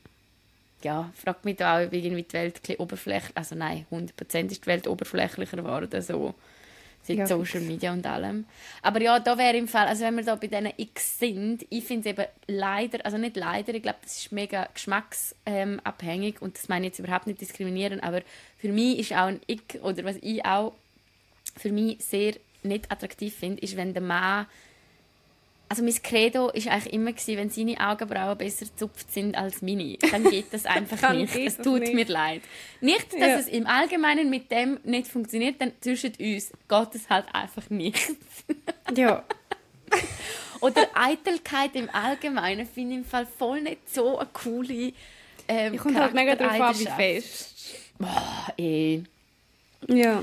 ja, 0.82 1.12
fragt 1.14 1.44
mich 1.44 1.56
da 1.56 1.78
auch, 1.78 1.86
ob 1.86 1.92
irgendwie 1.92 2.22
die 2.22 2.32
Welt 2.32 2.60
ein 2.66 2.76
oberflächlich, 2.76 3.36
also 3.36 3.54
nein, 3.54 3.86
100% 3.90 4.50
ist 4.50 4.64
die 4.64 4.66
Welt 4.66 4.88
oberflächlicher 4.88 5.58
geworden, 5.58 6.00
so 6.00 6.34
seit 7.02 7.18
Ja, 7.18 7.26
Social 7.26 7.60
Media 7.60 7.92
und 7.92 8.06
allem. 8.06 8.46
Aber 8.80 9.00
ja, 9.02 9.20
da 9.20 9.36
wäre 9.36 9.56
im 9.56 9.68
Fall, 9.68 9.86
also 9.86 10.04
wenn 10.04 10.16
wir 10.16 10.24
da 10.24 10.36
bei 10.36 10.46
diesen 10.46 10.72
X 10.76 11.18
sind, 11.18 11.66
ich 11.68 11.84
finde 11.84 12.08
es 12.08 12.18
eben 12.18 12.26
leider, 12.46 13.04
also 13.04 13.18
nicht 13.18 13.36
leider, 13.36 13.74
ich 13.74 13.82
glaube, 13.82 13.98
das 14.02 14.16
ist 14.18 14.32
mega 14.32 14.66
geschmacksabhängig 14.72 15.80
abhängig 15.84 16.42
und 16.42 16.56
das 16.56 16.68
meine 16.68 16.86
ich 16.86 16.92
jetzt 16.92 17.00
überhaupt 17.00 17.26
nicht 17.26 17.40
diskriminieren, 17.40 18.00
aber 18.00 18.22
für 18.58 18.72
mich 18.72 18.98
ist 18.98 19.12
auch 19.12 19.26
ein 19.26 19.40
Ick, 19.46 19.80
oder 19.82 20.04
was 20.04 20.16
ich 20.22 20.44
auch 20.46 20.72
für 21.56 21.70
mich 21.70 22.02
sehr 22.02 22.34
nicht 22.64 22.90
attraktiv 22.90 23.34
finde, 23.34 23.62
ist, 23.62 23.76
wenn 23.76 23.92
der 23.94 24.02
Mann 24.02 24.46
also 25.66 25.82
mein 25.82 25.94
Credo 26.02 26.50
ist 26.50 26.68
eigentlich 26.68 26.92
immer 26.92 27.12
gewesen, 27.12 27.36
wenn 27.36 27.50
seine 27.50 27.80
Augenbrauen 27.80 28.36
besser 28.36 28.66
gezupft 28.66 29.10
sind 29.10 29.34
als 29.34 29.62
meine, 29.62 29.96
dann 30.10 30.22
geht 30.24 30.52
das 30.52 30.66
einfach 30.66 31.12
nicht. 31.14 31.34
Es 31.34 31.56
tut 31.56 31.80
nicht. 31.80 31.94
mir 31.94 32.04
leid. 32.04 32.42
Nicht, 32.80 33.12
dass 33.14 33.20
Ja. 33.20 33.38
es 33.38 33.48
im 33.48 33.66
Allgemeinen 33.66 34.30
mit 34.30 34.50
dem 34.50 34.78
nicht 34.84 35.08
funktioniert, 35.08 35.60
dann 35.60 35.72
zwischen 35.80 36.10
uns 36.10 36.52
geht 36.68 36.94
es 36.94 37.08
halt 37.08 37.26
einfach 37.32 37.68
nicht. 37.70 37.98
Ja. 38.94 39.24
Oder 40.60 40.86
Eitelkeit 40.94 41.74
im 41.74 41.88
Allgemeinen 41.90 42.66
finde 42.66 42.92
ich 42.92 42.98
im 43.00 43.04
Fall 43.04 43.26
voll 43.26 43.62
nicht 43.62 43.92
so 43.92 44.18
eine 44.18 44.28
coole 44.32 44.92
ähm, 45.48 45.74
Ich 45.74 45.80
komme 45.80 45.98
halt 45.98 46.14
mega 46.14 46.36
drauf 46.36 46.60
an, 46.60 46.78
wie 46.78 46.84
fest. 46.84 47.54
Boah, 47.98 48.52
eh. 48.58 49.00
Ja. 49.88 50.22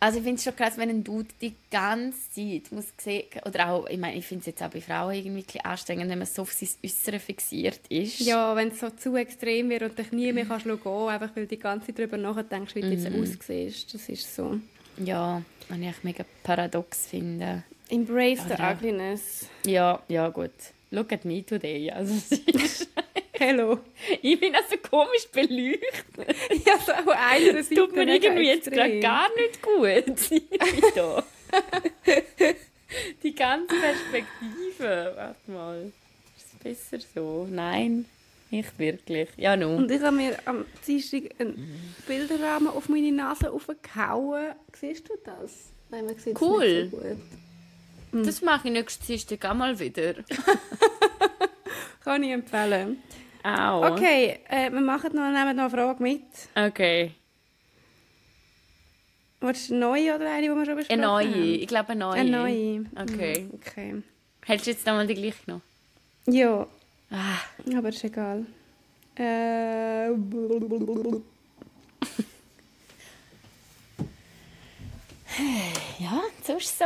Also 0.00 0.18
ich 0.18 0.24
finde 0.24 0.36
es 0.38 0.44
schon 0.44 0.54
krass, 0.54 0.76
wenn 0.76 0.90
ein 0.90 1.02
Dude 1.02 1.26
die 1.40 1.54
ganze 1.72 2.18
Zeit 2.30 2.70
muss 2.70 2.86
sehen, 2.98 3.24
oder 3.44 3.70
auch, 3.70 3.88
ich 3.88 3.98
meine, 3.98 4.16
ich 4.16 4.24
finde 4.26 4.40
es 4.42 4.46
jetzt 4.46 4.62
auch 4.62 4.70
bei 4.70 4.80
Frauen 4.80 5.12
irgendwie 5.14 5.44
ein 5.58 5.64
anstrengend, 5.64 6.08
wenn 6.08 6.18
man 6.18 6.26
so 6.26 6.42
auf 6.42 6.52
sein 6.52 6.68
Äußere 6.84 7.18
fixiert 7.18 7.80
ist. 7.88 8.20
Ja, 8.20 8.54
wenn 8.54 8.68
es 8.68 8.78
so 8.78 8.90
zu 8.90 9.16
extrem 9.16 9.70
wird 9.70 9.82
und 9.82 9.98
dich 9.98 10.12
nie 10.12 10.32
mehr 10.32 10.44
kannst 10.44 10.66
schauen 10.66 10.78
kannst, 10.82 11.08
einfach 11.10 11.36
weil 11.36 11.42
du 11.44 11.48
die 11.48 11.58
ganze 11.58 11.86
Zeit 11.88 11.98
darüber 11.98 12.16
nachdenkst, 12.16 12.76
wie 12.76 12.80
du 12.82 12.90
jetzt 12.90 13.10
Mhm. 13.10 13.22
aussiehst. 13.22 13.92
Das 13.92 14.08
ist 14.08 14.34
so. 14.36 14.60
Ja, 15.04 15.42
was 15.68 15.78
ich 15.78 16.04
mega 16.04 16.24
paradox 16.44 17.06
finde. 17.06 17.64
Embrace 17.88 18.40
the 18.46 18.54
Ja. 18.54 18.72
ugliness. 18.72 19.46
Ja, 19.66 20.02
ja 20.08 20.28
gut. 20.28 20.50
Look 20.90 21.12
at 21.12 21.24
me 21.24 21.44
today. 21.44 21.90
Also, 21.90 22.14
es 22.14 22.32
ist, 22.32 22.88
Hello. 23.38 23.78
ich 24.22 24.40
bin 24.40 24.54
also 24.54 24.76
komisch 24.78 25.28
beleuchtet. 25.32 26.36
Ja, 26.66 26.78
so 26.78 26.92
auch 26.92 27.14
einer 27.14 27.62
Seite 27.62 27.74
Tut 27.74 27.94
mir 27.94 28.02
irgendwie 28.14 28.46
jetzt 28.48 28.70
gerade 28.70 29.00
gar 29.00 29.28
nicht 29.36 29.62
gut. 29.62 30.30
Ich 30.30 30.48
bin 30.80 30.90
da. 30.94 31.24
Die 33.22 33.34
ganze 33.34 33.74
Perspektive. 33.76 35.12
Warte 35.16 35.50
mal. 35.50 35.92
Ist 36.36 36.46
es 36.52 36.58
besser 36.98 36.98
so? 37.14 37.46
Nein, 37.50 38.06
nicht 38.50 38.78
wirklich. 38.78 39.28
Ja, 39.36 39.56
nun. 39.56 39.76
Und 39.84 39.90
ich 39.90 40.00
habe 40.00 40.16
mir 40.16 40.36
am 40.46 40.64
Dienstag 40.86 41.22
einen 41.38 41.92
Bilderrahmen 42.06 42.68
auf 42.68 42.88
meine 42.88 43.12
Nase 43.12 43.50
aufgehauen. 43.52 44.54
Siehst 44.78 45.08
du 45.08 45.14
das? 45.24 45.70
Nein, 45.90 46.06
man 46.06 46.16
sieht 46.18 46.34
es 46.36 46.42
Cool. 46.42 46.82
nicht 46.84 46.90
so 46.90 46.96
gut. 46.98 48.26
Das 48.26 48.40
mache 48.42 48.68
ich 48.68 48.72
nächstes 48.74 49.06
Dienstag 49.06 49.44
auch 49.44 49.54
mal 49.54 49.78
wieder. 49.78 50.14
Kann 52.04 52.22
ich 52.22 52.30
empfehlen. 52.30 53.02
Au. 53.56 53.92
Okay, 53.92 54.40
äh, 54.48 54.70
wir 54.70 54.80
machen 54.80 55.14
noch, 55.14 55.30
nehmen 55.30 55.56
noch 55.56 55.64
eine 55.64 55.70
Frage 55.70 56.02
mit. 56.02 56.22
Okay. 56.54 57.12
Willst 59.40 59.70
du 59.70 59.74
eine 59.74 59.80
neue 59.86 60.14
oder 60.16 60.30
eine, 60.32 60.42
die 60.42 60.48
wir 60.48 60.64
schon 60.66 60.76
besprochen 60.76 60.98
Eine 61.00 61.06
neue. 61.06 61.28
haben? 61.30 61.42
Ich 61.54 61.66
glaube, 61.68 61.88
eine 61.90 62.00
neue. 62.00 62.20
Eine 62.20 62.30
neue. 62.30 62.84
Okay. 62.96 63.34
Hm, 63.36 63.50
okay. 63.54 64.02
Hältst 64.44 64.66
du 64.66 64.70
jetzt 64.72 64.84
nochmal 64.86 65.06
die 65.06 65.14
gleiche 65.14 65.36
noch? 65.46 65.60
Ja, 66.26 66.66
Ah, 67.10 67.38
aber 67.76 67.88
ist 67.88 68.04
egal. 68.04 68.44
Äh, 69.16 70.08
ja, 75.98 76.20
so 76.44 76.56
ist 76.56 76.66
es 76.66 76.78
so. 76.78 76.84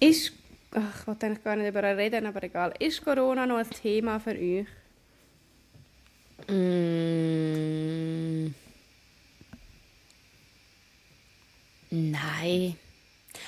ist, 0.00 0.32
ach, 0.72 1.00
ich 1.00 1.06
wollte 1.06 1.26
eigentlich 1.26 1.44
gar 1.44 1.56
nicht 1.56 1.68
über 1.68 1.80
ihn 1.90 1.96
reden, 1.98 2.26
aber 2.26 2.42
egal. 2.42 2.72
Ist 2.78 3.04
Corona 3.04 3.46
noch 3.46 3.58
ein 3.58 3.68
Thema 3.70 4.18
für 4.20 4.30
euch? 4.30 4.66
Mm. 6.48 8.54
Nein. 11.90 12.76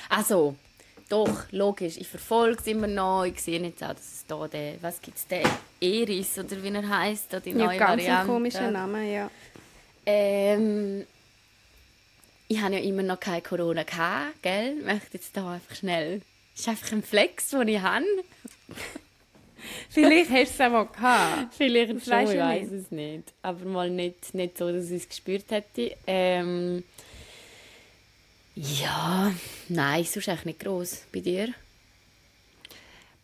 Also, 0.09 0.55
doch, 1.09 1.43
logisch. 1.51 1.97
Ich 1.97 2.07
verfolge 2.07 2.59
es 2.61 2.67
immer 2.67 2.87
noch. 2.87 3.25
Ich 3.25 3.41
sehe 3.41 3.61
jetzt 3.61 3.83
auch, 3.83 3.89
dass 3.93 4.13
es 4.13 4.25
da 4.27 4.47
den, 4.47 4.81
was 4.81 5.01
gibt 5.01 5.17
es, 5.17 5.27
den 5.27 5.47
Eris 5.79 6.37
oder 6.37 6.61
wie 6.63 6.69
er 6.69 6.87
heißt, 6.87 7.35
die 7.45 7.49
Ja, 7.51 7.55
neue 7.55 7.77
ganz 7.77 7.91
ein 7.91 7.97
Variante. 7.99 8.27
komischer 8.31 8.71
Name, 8.71 9.13
ja. 9.13 9.29
Ähm, 10.05 11.05
ich 12.47 12.59
habe 12.61 12.75
ja 12.75 12.79
immer 12.81 13.03
noch 13.03 13.19
kein 13.19 13.43
Corona 13.43 13.83
gehabt, 13.83 14.41
gell? 14.41 14.77
Ich 14.79 14.85
möchte 14.85 15.17
jetzt 15.17 15.35
da 15.37 15.51
einfach 15.53 15.75
schnell. 15.75 16.21
Das 16.53 16.61
ist 16.61 16.67
einfach 16.69 16.91
ein 16.93 17.03
Flex, 17.03 17.49
den 17.49 17.67
ich 17.67 17.81
habe. 17.81 18.05
Vielleicht 19.91 20.31
hast 20.31 20.59
du 20.59 20.63
es 20.63 20.71
auch 20.71 20.91
gehabt. 20.91 21.53
Vielleicht 21.53 21.93
Das 21.93 22.05
schon, 22.05 22.33
ich 22.33 22.39
weiß 22.39 22.71
es 22.71 22.91
nicht. 22.91 23.33
Aber 23.41 23.65
mal 23.65 23.89
nicht, 23.89 24.33
nicht 24.33 24.57
so, 24.57 24.71
dass 24.71 24.89
ich 24.89 25.03
es 25.03 25.09
gespürt 25.09 25.51
hätte. 25.51 25.95
Ähm, 26.07 26.83
ja, 28.55 29.31
nein, 29.67 30.03
sonst 30.05 30.29
eigentlich 30.29 30.45
nicht 30.45 30.59
gross. 30.61 31.03
Bei 31.11 31.19
dir? 31.19 31.49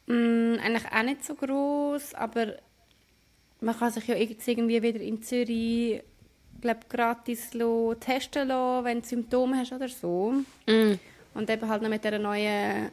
Mm, 0.07 0.55
eigentlich 0.61 0.91
auch 0.91 1.03
nicht 1.03 1.23
so 1.23 1.35
groß, 1.35 2.13
aber 2.15 2.55
man 3.61 3.77
kann 3.77 3.91
sich 3.91 4.07
ja 4.07 4.15
irgendwie 4.15 4.81
wieder 4.81 4.99
in 4.99 5.23
Zürich 5.23 6.01
glaub, 6.59 6.89
gratis 6.89 7.53
lo 7.53 7.95
testen 7.95 8.47
lassen, 8.49 8.85
wenn 8.85 9.01
du 9.01 9.07
Symptome 9.07 9.57
hast 9.57 9.71
oder 9.71 9.87
so. 9.87 10.33
Mm. 10.65 10.99
Und 11.33 11.49
eben 11.49 11.69
halt 11.69 11.81
noch 11.81 11.89
mit 11.89 12.03
dieser 12.03 12.19
neuen 12.19 12.91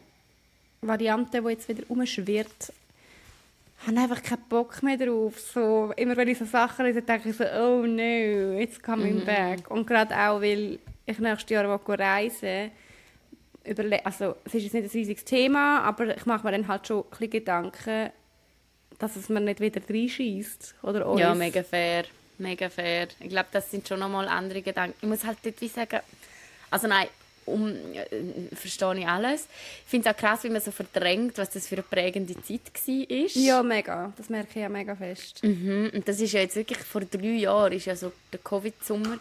Variante, 0.81 1.41
die 1.41 1.49
jetzt 1.49 1.69
wieder 1.69 1.87
rumschwirrt, 1.89 2.73
habe 3.87 3.99
einfach 3.99 4.23
keinen 4.23 4.49
Bock 4.49 4.83
mehr 4.83 4.97
drauf. 4.97 5.39
So, 5.39 5.93
immer 5.97 6.17
wenn 6.17 6.29
ich 6.29 6.39
so 6.39 6.45
Sachen 6.45 6.87
lese, 6.87 7.03
denke 7.03 7.31
ich 7.31 7.37
so, 7.37 7.45
oh 7.45 7.85
no, 7.87 8.59
it's 8.59 8.81
coming 8.81 9.25
back. 9.25 9.71
Und 9.71 9.87
gerade 9.87 10.15
auch, 10.15 10.41
weil 10.41 10.79
ich 11.07 11.19
nächstes 11.19 11.51
Jahr 11.51 11.69
will 11.69 11.95
reisen 11.95 12.71
überle 13.65 14.05
also 14.05 14.37
es 14.45 14.55
ist 14.55 14.65
jetzt 14.65 14.75
nicht 14.75 14.85
ein 14.85 14.91
riesiges 14.91 15.25
Thema, 15.25 15.81
aber 15.83 16.17
ich 16.17 16.27
mache 16.27 16.45
mir 16.45 16.53
dann 16.53 16.69
halt 16.69 16.87
schon 16.87 17.03
ein 17.03 17.11
bisschen 17.11 17.31
Gedanken, 17.31 18.11
dass 18.99 19.17
es 19.17 19.29
mir 19.29 19.41
nicht 19.41 19.61
wieder 19.61 19.81
reinschießt 19.89 20.77
oder 20.83 21.07
uns. 21.07 21.21
Ja, 21.21 21.35
mega 21.35 21.63
fair. 21.63 22.05
Mega 22.39 22.69
fair. 22.69 23.09
Ich 23.21 23.29
glaube, 23.29 23.49
das 23.53 23.71
sind 23.71 23.87
schon 23.87 24.01
nochmal 24.01 24.29
andere 24.29 24.63
Gedanken. 24.63 24.97
Ich 25.01 25.09
muss 25.09 25.25
halt 25.25 25.39
dort 25.43 25.61
wie 25.61 25.69
sagen, 25.69 26.01
also 26.71 26.87
nein, 26.87 27.07
um, 27.47 27.69
äh, 27.69 28.55
verstehe 28.55 28.99
ich 28.99 29.07
alles. 29.07 29.47
Ich 29.85 29.91
finde 29.91 30.09
es 30.09 30.15
auch 30.15 30.19
krass, 30.19 30.45
wie 30.45 30.51
man 30.51 30.61
so 30.61 30.71
verdrängt, 30.71 31.39
was 31.39 31.51
das 31.51 31.67
für 31.67 31.77
eine 31.77 31.83
prägende 31.83 32.35
Zeit 32.43 32.61
war. 32.87 33.27
Ja, 33.35 33.63
mega. 33.63 34.13
Das 34.17 34.29
merke 34.29 34.51
ich 34.51 34.63
ja 34.63 34.69
mega 34.69 34.95
fest. 34.95 35.43
Mhm. 35.43 35.91
Und 35.95 36.09
das 36.09 36.21
ist 36.21 36.33
ja 36.33 36.41
jetzt 36.41 36.57
wirklich 36.57 36.79
vor 36.79 37.03
drei 37.03 37.27
Jahren, 37.27 37.73
ist 37.73 37.87
ja 37.87 37.97
so 37.97 38.13
der 38.33 38.41
Covid-Sommer. 38.41 39.19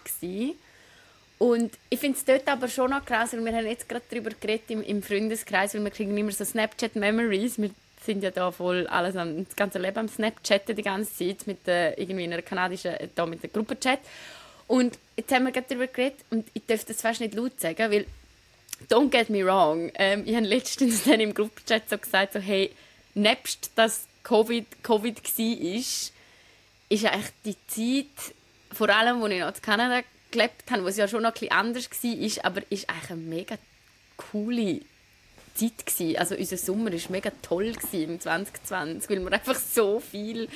Und 1.40 1.74
ich 1.90 2.00
finde 2.00 2.18
es 2.18 2.26
dort 2.26 2.48
aber 2.48 2.68
schon 2.68 2.92
noch 2.92 3.06
krass, 3.06 3.34
weil 3.34 3.44
wir 3.44 3.54
haben 3.54 3.68
jetzt 3.68 3.90
gerade 3.90 4.06
darüber 4.10 4.32
geredet 4.40 4.70
im, 4.70 4.82
im 4.82 5.04
Freundeskreis, 5.04 5.74
weil 5.74 5.84
wir 5.84 5.92
kriegen 5.92 6.18
immer 6.18 6.32
so 6.32 6.46
Snapchat-Memories. 6.46 7.58
Wir 7.58 7.72
sind 8.06 8.24
ja 8.24 8.32
da 8.32 8.52
voll 8.52 8.88
alles 8.88 9.16
am, 9.16 9.46
das 9.46 9.56
ganze 9.56 9.80
Leben 9.80 9.98
am 9.98 10.08
Snapchatten 10.08 10.76
die 10.76 10.82
ganze 10.82 11.14
Zeit 11.14 11.48
mit 11.48 11.66
der, 11.68 11.98
irgendwie 11.98 12.24
einer 12.24 12.42
kanadischen, 12.42 12.92
äh, 12.92 13.08
da 13.14 13.26
mit 13.26 13.44
der 13.44 13.50
Gruppenchat. 13.50 14.00
Und 14.74 14.98
jetzt 15.16 15.32
haben 15.32 15.44
wir 15.44 15.52
gerade 15.52 15.68
darüber 15.70 15.86
geredet 15.86 16.18
und 16.32 16.48
ich 16.56 16.66
darf 16.66 16.84
das 16.84 17.00
fast 17.00 17.20
nicht 17.20 17.36
laut 17.36 17.62
sagen, 17.62 17.92
weil 17.92 18.08
don't 18.90 19.12
get 19.12 19.30
me 19.30 19.46
wrong, 19.46 19.92
ähm, 19.94 20.24
ich 20.26 20.36
habe 20.36 20.48
letztens 20.48 21.04
dann 21.04 21.20
im 21.20 21.36
Gruppenchat 21.36 21.88
so 21.88 21.96
gesagt, 21.96 22.34
so, 22.34 22.40
hey, 22.40 22.72
nebst 23.14 23.70
dass 23.76 24.08
Covid, 24.24 24.66
Covid 24.82 25.22
war, 25.22 25.76
ist, 25.78 26.12
eigentlich 26.90 27.32
die 27.46 28.08
Zeit, 28.08 28.34
vor 28.72 28.90
allem, 28.90 29.22
als 29.22 29.32
ich 29.32 29.40
noch 29.42 29.56
in 29.56 29.62
Kanada 29.62 30.02
gelebt 30.32 30.72
habe, 30.72 30.84
wo 30.84 30.88
es 30.88 30.98
ja 30.98 31.08
schon 31.08 31.22
noch 31.22 31.30
ein 31.30 31.34
bisschen 31.34 31.52
anders 31.52 31.88
war, 31.92 32.46
aber 32.46 32.62
ist 32.72 32.90
eigentlich 32.90 33.12
eine 33.12 33.22
mega 33.22 33.58
coole 34.18 34.80
Zeit 35.54 35.86
gewesen. 35.86 36.18
Also 36.18 36.36
unser 36.36 36.58
Sommer 36.58 36.92
war 36.92 37.12
mega 37.12 37.32
toll 37.44 37.76
im 37.92 38.20
2020, 38.20 39.08
weil 39.08 39.20
wir 39.20 39.34
einfach 39.34 39.60
so 39.60 40.00
viel 40.00 40.50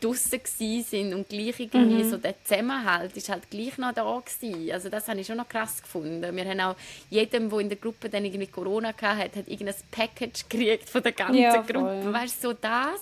draussen 0.00 0.40
sind 0.44 1.14
und 1.14 1.28
gleich 1.28 1.58
irgendwie 1.58 2.04
mhm. 2.04 2.10
so 2.10 2.16
der 2.16 2.34
Zusammenhalt 2.44 3.16
ist 3.16 3.28
halt 3.28 3.50
gleich 3.50 3.78
noch 3.78 3.92
da 3.92 4.02
gewesen. 4.24 4.70
Also 4.72 4.88
das 4.88 5.08
habe 5.08 5.20
ich 5.20 5.26
schon 5.26 5.36
noch 5.36 5.48
krass 5.48 5.82
gefunden. 5.82 6.34
Wir 6.34 6.44
haben 6.44 6.60
auch 6.60 6.76
jedem, 7.10 7.50
der 7.50 7.58
in 7.60 7.68
der 7.68 7.78
Gruppe 7.78 8.08
dann 8.08 8.24
irgendwie 8.24 8.46
Corona 8.46 8.88
hatte, 8.88 9.06
hat 9.38 9.48
irgendein 9.48 9.74
Package 9.90 10.44
gekriegt 10.48 10.88
von 10.88 11.02
der 11.02 11.12
ganzen 11.12 11.36
ja, 11.36 11.62
Gruppe. 11.62 12.12
Weißt 12.12 12.42
du, 12.42 12.48
so 12.48 12.54
das. 12.54 13.00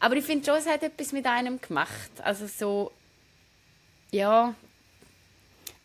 Aber 0.00 0.16
ich 0.16 0.24
finde 0.24 0.44
schon, 0.44 0.56
es 0.56 0.66
hat 0.66 0.82
etwas 0.82 1.12
mit 1.12 1.26
einem 1.26 1.60
gemacht. 1.60 2.10
Also 2.22 2.46
so, 2.46 2.92
ja. 4.10 4.54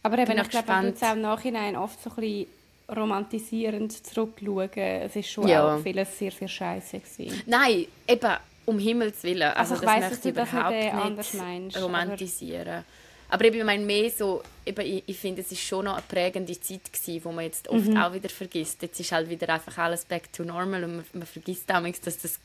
Aber 0.04 0.18
eben, 0.18 0.38
ich 0.38 0.50
glaube, 0.50 0.68
man 0.68 0.94
tut 0.94 1.04
auch 1.04 1.14
im 1.14 1.22
Nachhinein 1.22 1.76
oft 1.76 2.02
so 2.02 2.10
ein 2.10 2.16
bisschen 2.18 2.48
romantisierend 2.96 4.06
zurückschauen. 4.06 4.70
Es 4.74 5.16
ist 5.16 5.30
schon 5.30 5.48
ja. 5.48 5.76
auch 5.76 5.80
vieles 5.82 6.18
sehr, 6.18 6.32
sehr 6.32 6.48
scheiße 6.48 7.00
gewesen. 7.00 7.42
Nein, 7.46 7.86
eben, 8.08 8.38
um 8.70 8.80
Himmels 8.80 9.24
Willen. 9.24 9.52
Also, 9.54 9.76
also 9.76 9.86
das 9.86 10.00
möchte 10.00 10.30
ich 10.30 10.36
überhaupt 10.36 11.18
nicht 11.18 11.34
meinst, 11.34 11.82
romantisieren. 11.82 12.68
Aber, 12.68 12.84
aber 13.30 13.46
eben, 13.46 13.58
ich 13.58 13.64
meine 13.64 13.86
mehr 13.86 14.10
so, 14.10 14.44
eben, 14.66 14.86
ich, 14.86 15.04
ich 15.06 15.18
finde, 15.18 15.42
es 15.42 15.52
ist 15.52 15.62
schon 15.62 15.86
noch 15.86 15.94
eine 15.94 16.04
prägende 16.08 16.60
Zeit 16.60 16.92
gewesen, 16.92 17.24
wo 17.24 17.32
man 17.32 17.46
jetzt 17.46 17.68
oft 17.68 17.88
mhm. 17.88 17.98
auch 17.98 18.14
wieder 18.14 18.30
vergisst. 18.30 18.82
Jetzt 18.82 19.00
ist 19.00 19.12
halt 19.12 19.30
wieder 19.30 19.50
einfach 19.50 19.78
alles 19.78 20.06
back 20.06 20.32
to 20.32 20.44
normal 20.44 20.84
und 20.84 20.96
man, 20.98 21.06
man 21.14 21.28
vergisst 21.28 21.70
damals, 21.70 22.00
dass 22.02 22.18
das 22.20 22.40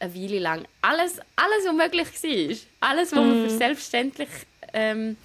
eine 0.00 0.14
Weile 0.14 0.38
lang 0.38 0.64
alles, 0.82 1.18
alles 1.36 1.66
unmöglich 1.68 2.06
war. 2.06 2.90
Alles, 2.90 3.12
was 3.12 3.18
mhm. 3.18 3.28
man 3.28 3.48
für 3.48 3.56
selbstverständlich 3.56 4.28
ähm, 4.72 5.16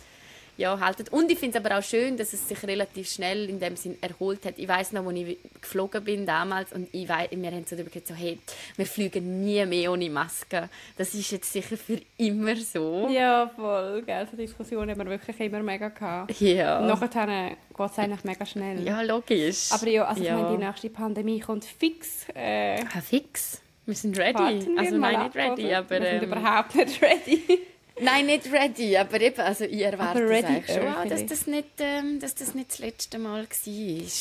ja, 0.58 0.80
halten. 0.80 1.06
Und 1.12 1.32
ich 1.32 1.40
finde 1.40 1.58
es 1.58 1.66
aber 1.66 1.78
auch 1.78 1.84
schön, 1.84 2.18
dass 2.18 2.34
es 2.34 2.48
sich 2.48 2.62
relativ 2.64 3.10
schnell 3.10 3.50
in 3.50 3.60
dem 3.60 3.76
Sinn 3.76 3.98
erholt 4.02 4.46
hat. 4.46 4.58
Ich 4.58 4.68
weiß 4.68 4.94
noch, 4.94 5.06
als 5.06 5.18
ich 5.18 5.38
geflogen 5.62 6.04
bin 6.04 6.26
damals 6.26 6.72
und 6.74 6.88
ich 6.92 7.08
weiss, 7.10 7.30
wir 7.32 7.52
haben 7.52 7.66
so 7.66 7.76
darüber 7.76 7.92
so, 8.04 8.14
hey, 8.14 8.40
wir 8.76 8.86
fliegen 8.86 9.44
nie 9.44 9.66
mehr 9.66 9.92
ohne 9.92 10.10
Maske. 10.10 10.70
Das 10.98 11.14
ist 11.14 11.32
jetzt 11.32 11.52
sicher 11.52 11.78
für 11.78 12.00
immer 12.18 12.56
so. 12.56 13.08
Ja, 13.10 13.50
voll. 13.56 14.04
Gell? 14.04 14.28
So 14.30 14.38
Diskussionen 14.38 14.92
haben 14.92 15.00
wir 15.00 15.10
wirklich 15.10 15.40
immer 15.40 15.64
mega 15.64 15.90
gehabt. 15.90 16.40
Ja. 16.40 16.80
Und 16.80 16.88
nachher 16.88 17.50
geht 17.50 17.92
es 17.92 18.00
eigentlich 18.00 18.24
mega 18.24 18.46
schnell. 18.46 18.84
Ja, 18.86 19.02
logisch. 19.02 19.72
Aber 19.72 19.88
ja, 19.88 20.06
also 20.06 20.24
ja. 20.24 20.36
ich 20.36 20.44
meine, 20.44 20.58
die 20.58 20.66
nächste 20.66 20.90
Pandemie 20.90 21.40
kommt 21.40 21.66
fix. 21.66 22.28
Äh, 22.36 22.80
ja, 22.80 23.02
fix? 23.02 23.62
Wir 23.86 23.96
sind 23.96 24.18
ready. 24.18 24.78
Also 24.78 24.98
nein, 24.98 25.24
nicht 25.24 25.36
ready, 25.36 25.66
oder? 25.66 25.78
aber... 25.80 26.00
Wir 26.00 26.10
sind 26.20 26.24
ähm, 26.24 26.32
überhaupt 26.32 26.76
nicht 26.76 27.02
ready. 27.02 27.60
Nein, 28.00 28.26
nicht 28.26 28.52
ready, 28.52 28.98
aber 28.98 29.22
eben, 29.22 29.40
also 29.40 29.66
ich 29.66 29.82
erwarte 29.82 30.28
ready 30.28 30.64
schon, 30.66 30.88
auch, 30.88 31.06
dass, 31.06 31.26
das 31.26 31.46
nicht, 31.46 31.70
ähm, 31.80 32.20
dass 32.20 32.34
das 32.34 32.56
nicht 32.56 32.72
das 32.72 32.80
letzte 32.80 33.20
Mal 33.20 33.44
war. 33.44 34.12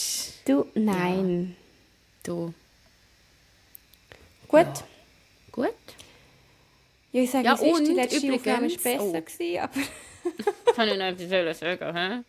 Du, 0.46 0.66
nein. 0.74 1.56
Ja. 1.56 2.22
Du. 2.22 2.54
Gut. 4.48 4.60
Ja. 4.60 4.72
Gut. 5.52 5.74
Ja, 7.12 7.22
ich 7.22 7.30
sage, 7.30 7.44
ja, 7.46 7.54
und 7.54 7.86
die 7.86 7.92
letzte 7.92 8.26
übrigens, 8.26 8.40
Aufnahme 8.40 8.70
war 8.70 8.76
besser, 8.76 9.02
oh. 9.02 9.12
gewesen, 9.12 9.58
aber... 9.58 9.80
Kann 10.74 10.88
ich 10.88 10.98
noch 10.98 11.06
etwas 11.06 11.58
sagen, 11.58 11.96
hä? 11.96 12.22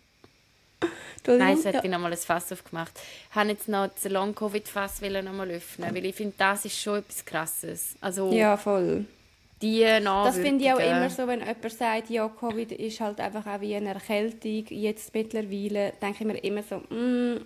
Nein, 1.25 1.57
es 1.57 1.65
hat 1.65 1.83
ich 1.83 1.91
noch 1.91 1.99
mal 1.99 2.11
ein 2.11 2.17
Fass 2.17 2.51
aufgemacht. 2.51 2.91
Ich 3.29 3.35
habe 3.35 3.49
jetzt 3.49 3.69
noch 3.69 3.87
das 3.87 4.11
Long-Covid-Fass 4.11 5.01
noch 5.01 5.31
mal 5.31 5.49
öffnen, 5.51 5.95
weil 5.95 6.05
ich 6.05 6.15
finde, 6.15 6.33
das 6.37 6.65
ist 6.65 6.81
schon 6.81 6.99
etwas 6.99 7.23
Krasses. 7.23 7.95
Also, 8.01 8.31
ja, 8.31 8.57
voll 8.57 9.05
die 9.63 9.81
Das 10.03 10.37
finde 10.37 10.65
ich 10.65 10.73
auch 10.73 10.79
immer 10.79 11.09
so, 11.09 11.25
wenn 11.25 11.39
jemand 11.39 11.71
sagt, 11.71 12.09
ja, 12.09 12.27
Covid 12.27 12.71
ist 12.73 12.99
halt 12.99 13.19
einfach 13.19 13.45
auch 13.47 13.61
wie 13.61 13.75
eine 13.75 13.93
Erkältung. 13.93 14.65
Jetzt 14.69 15.13
mittlerweile 15.13 15.93
denke 16.01 16.17
ich 16.19 16.25
mir 16.25 16.37
immer 16.39 16.63
so, 16.63 16.77
mm, 16.93 17.45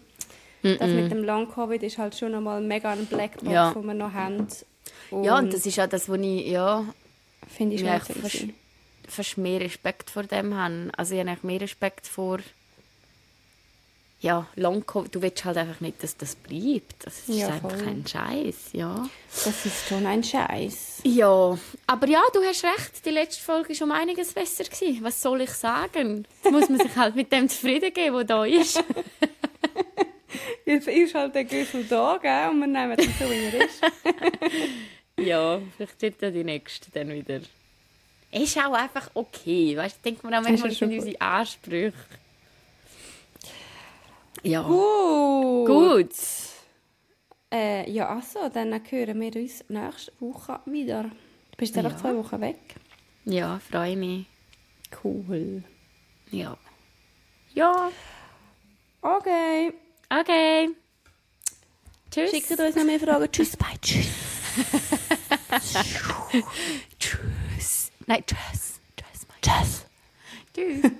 das 0.64 0.90
mit 0.90 1.12
dem 1.12 1.24
Long-Covid 1.24 1.84
ist 1.84 1.98
halt 1.98 2.16
schon 2.16 2.32
nochmal 2.32 2.60
mega 2.62 2.92
ein 2.92 3.06
Blackbox, 3.06 3.52
ja. 3.52 3.72
den 3.72 3.86
wir 3.86 3.94
noch 3.94 4.12
haben. 4.12 4.48
Und 5.12 5.24
ja, 5.24 5.38
und 5.38 5.54
das 5.54 5.66
ist 5.66 5.80
auch 5.80 5.88
das, 5.88 6.10
was 6.10 6.20
ich, 6.20 6.48
ja... 6.48 6.84
Finde 7.48 7.76
ich 7.76 7.82
schon 7.82 8.16
fast, 8.22 8.46
fast 9.08 9.38
mehr 9.38 9.62
Respekt 9.62 10.10
vor 10.10 10.24
dem 10.24 10.56
habe. 10.56 10.90
Also 10.98 11.16
ich 11.16 11.26
habe 11.26 11.40
mehr 11.44 11.62
Respekt 11.62 12.08
vor 12.08 12.40
ja, 14.20 14.48
Long 14.56 14.84
du 15.12 15.22
willst 15.22 15.46
halt 15.46 15.58
einfach 15.58 15.80
nicht, 15.80 16.02
dass 16.02 16.18
das 16.18 16.36
bleibt. 16.36 17.06
Das 17.06 17.30
ist 17.30 17.38
ja, 17.38 17.50
einfach 17.50 17.72
ein 17.86 18.04
Scheiß, 18.06 18.70
ja. 18.74 19.08
Das 19.30 19.66
ist 19.66 19.88
schon 19.88 20.08
ein 20.08 20.24
Scheiß. 20.24 21.02
Ja, 21.04 21.58
aber 21.86 22.08
ja, 22.08 22.22
du 22.34 22.42
hast 22.44 22.64
recht, 22.64 23.06
die 23.06 23.12
letzte 23.12 23.44
Folge 23.44 23.80
war 23.80 23.86
um 23.86 23.92
einiges 23.92 24.34
besser. 24.34 24.64
Gewesen. 24.64 25.04
Was 25.04 25.22
soll 25.22 25.42
ich 25.42 25.52
sagen? 25.52 26.26
Jetzt 26.44 26.52
muss 26.52 26.68
man 26.68 26.80
sich 26.80 26.96
halt 26.96 27.16
mit 27.16 27.32
dem 27.32 27.48
zufrieden 27.48 27.94
geben, 27.94 28.16
was 28.16 28.26
da 28.26 28.44
ist. 28.44 28.84
Jetzt 30.66 30.88
ist 30.88 31.14
halt 31.14 31.36
der 31.36 31.46
Güssel 31.46 31.86
da, 31.86 32.18
gell? 32.22 32.50
und 32.50 32.60
wir 32.60 32.68
nehmen 32.68 33.00
ihn 33.00 33.14
so, 33.18 33.30
wie 33.30 33.46
er 33.46 33.66
ist. 33.66 33.82
ja, 35.20 35.62
vielleicht 35.76 36.02
wird 36.02 36.22
ja 36.22 36.32
die 36.32 36.44
nächste 36.44 36.92
dann 36.92 37.10
wieder. 37.10 37.40
Ist 38.32 38.58
auch 38.58 38.74
einfach 38.74 39.10
okay, 39.14 39.78
weißt 39.78 39.98
du? 39.98 40.02
Denkt 40.04 40.24
man 40.24 40.34
auch 40.34 40.42
manchmal 40.42 40.72
sind 40.72 40.92
unsere 40.92 41.22
Ansprüche. 41.22 41.94
Ja. 44.48 44.62
Gut. 44.62 45.68
Gut. 45.68 46.16
Äh, 47.52 47.90
ja, 47.92 48.08
also, 48.08 48.48
dann 48.48 48.82
hören 48.90 49.20
wir 49.20 49.36
uns 49.36 49.64
nächste 49.68 50.14
Woche 50.22 50.62
wieder. 50.66 51.04
Du 51.04 51.58
bist 51.58 51.76
ja 51.76 51.82
noch 51.82 51.98
zwei 51.98 52.16
Wochen 52.16 52.40
weg. 52.40 52.58
Ja, 53.26 53.60
freue 53.60 53.98
mich. 53.98 54.26
Cool. 55.04 55.64
Ja. 56.32 56.58
Ja. 57.54 57.92
Okay. 59.02 59.74
Okay. 60.10 60.70
Tschüss. 62.10 62.32
Schickt 62.32 62.52
uns 62.52 62.76
noch 62.76 62.86
mehr 62.86 63.02
Fragen. 63.02 63.30
tschüss, 63.30 63.58
bye, 63.58 63.68
tschüss. 63.82 64.08
tschüss. 66.98 67.92
Nein, 68.06 68.24
tschüss. 68.26 68.80
Tschüss. 68.96 69.28
Tschüss. 69.42 69.86
Tschüss. 70.54 70.92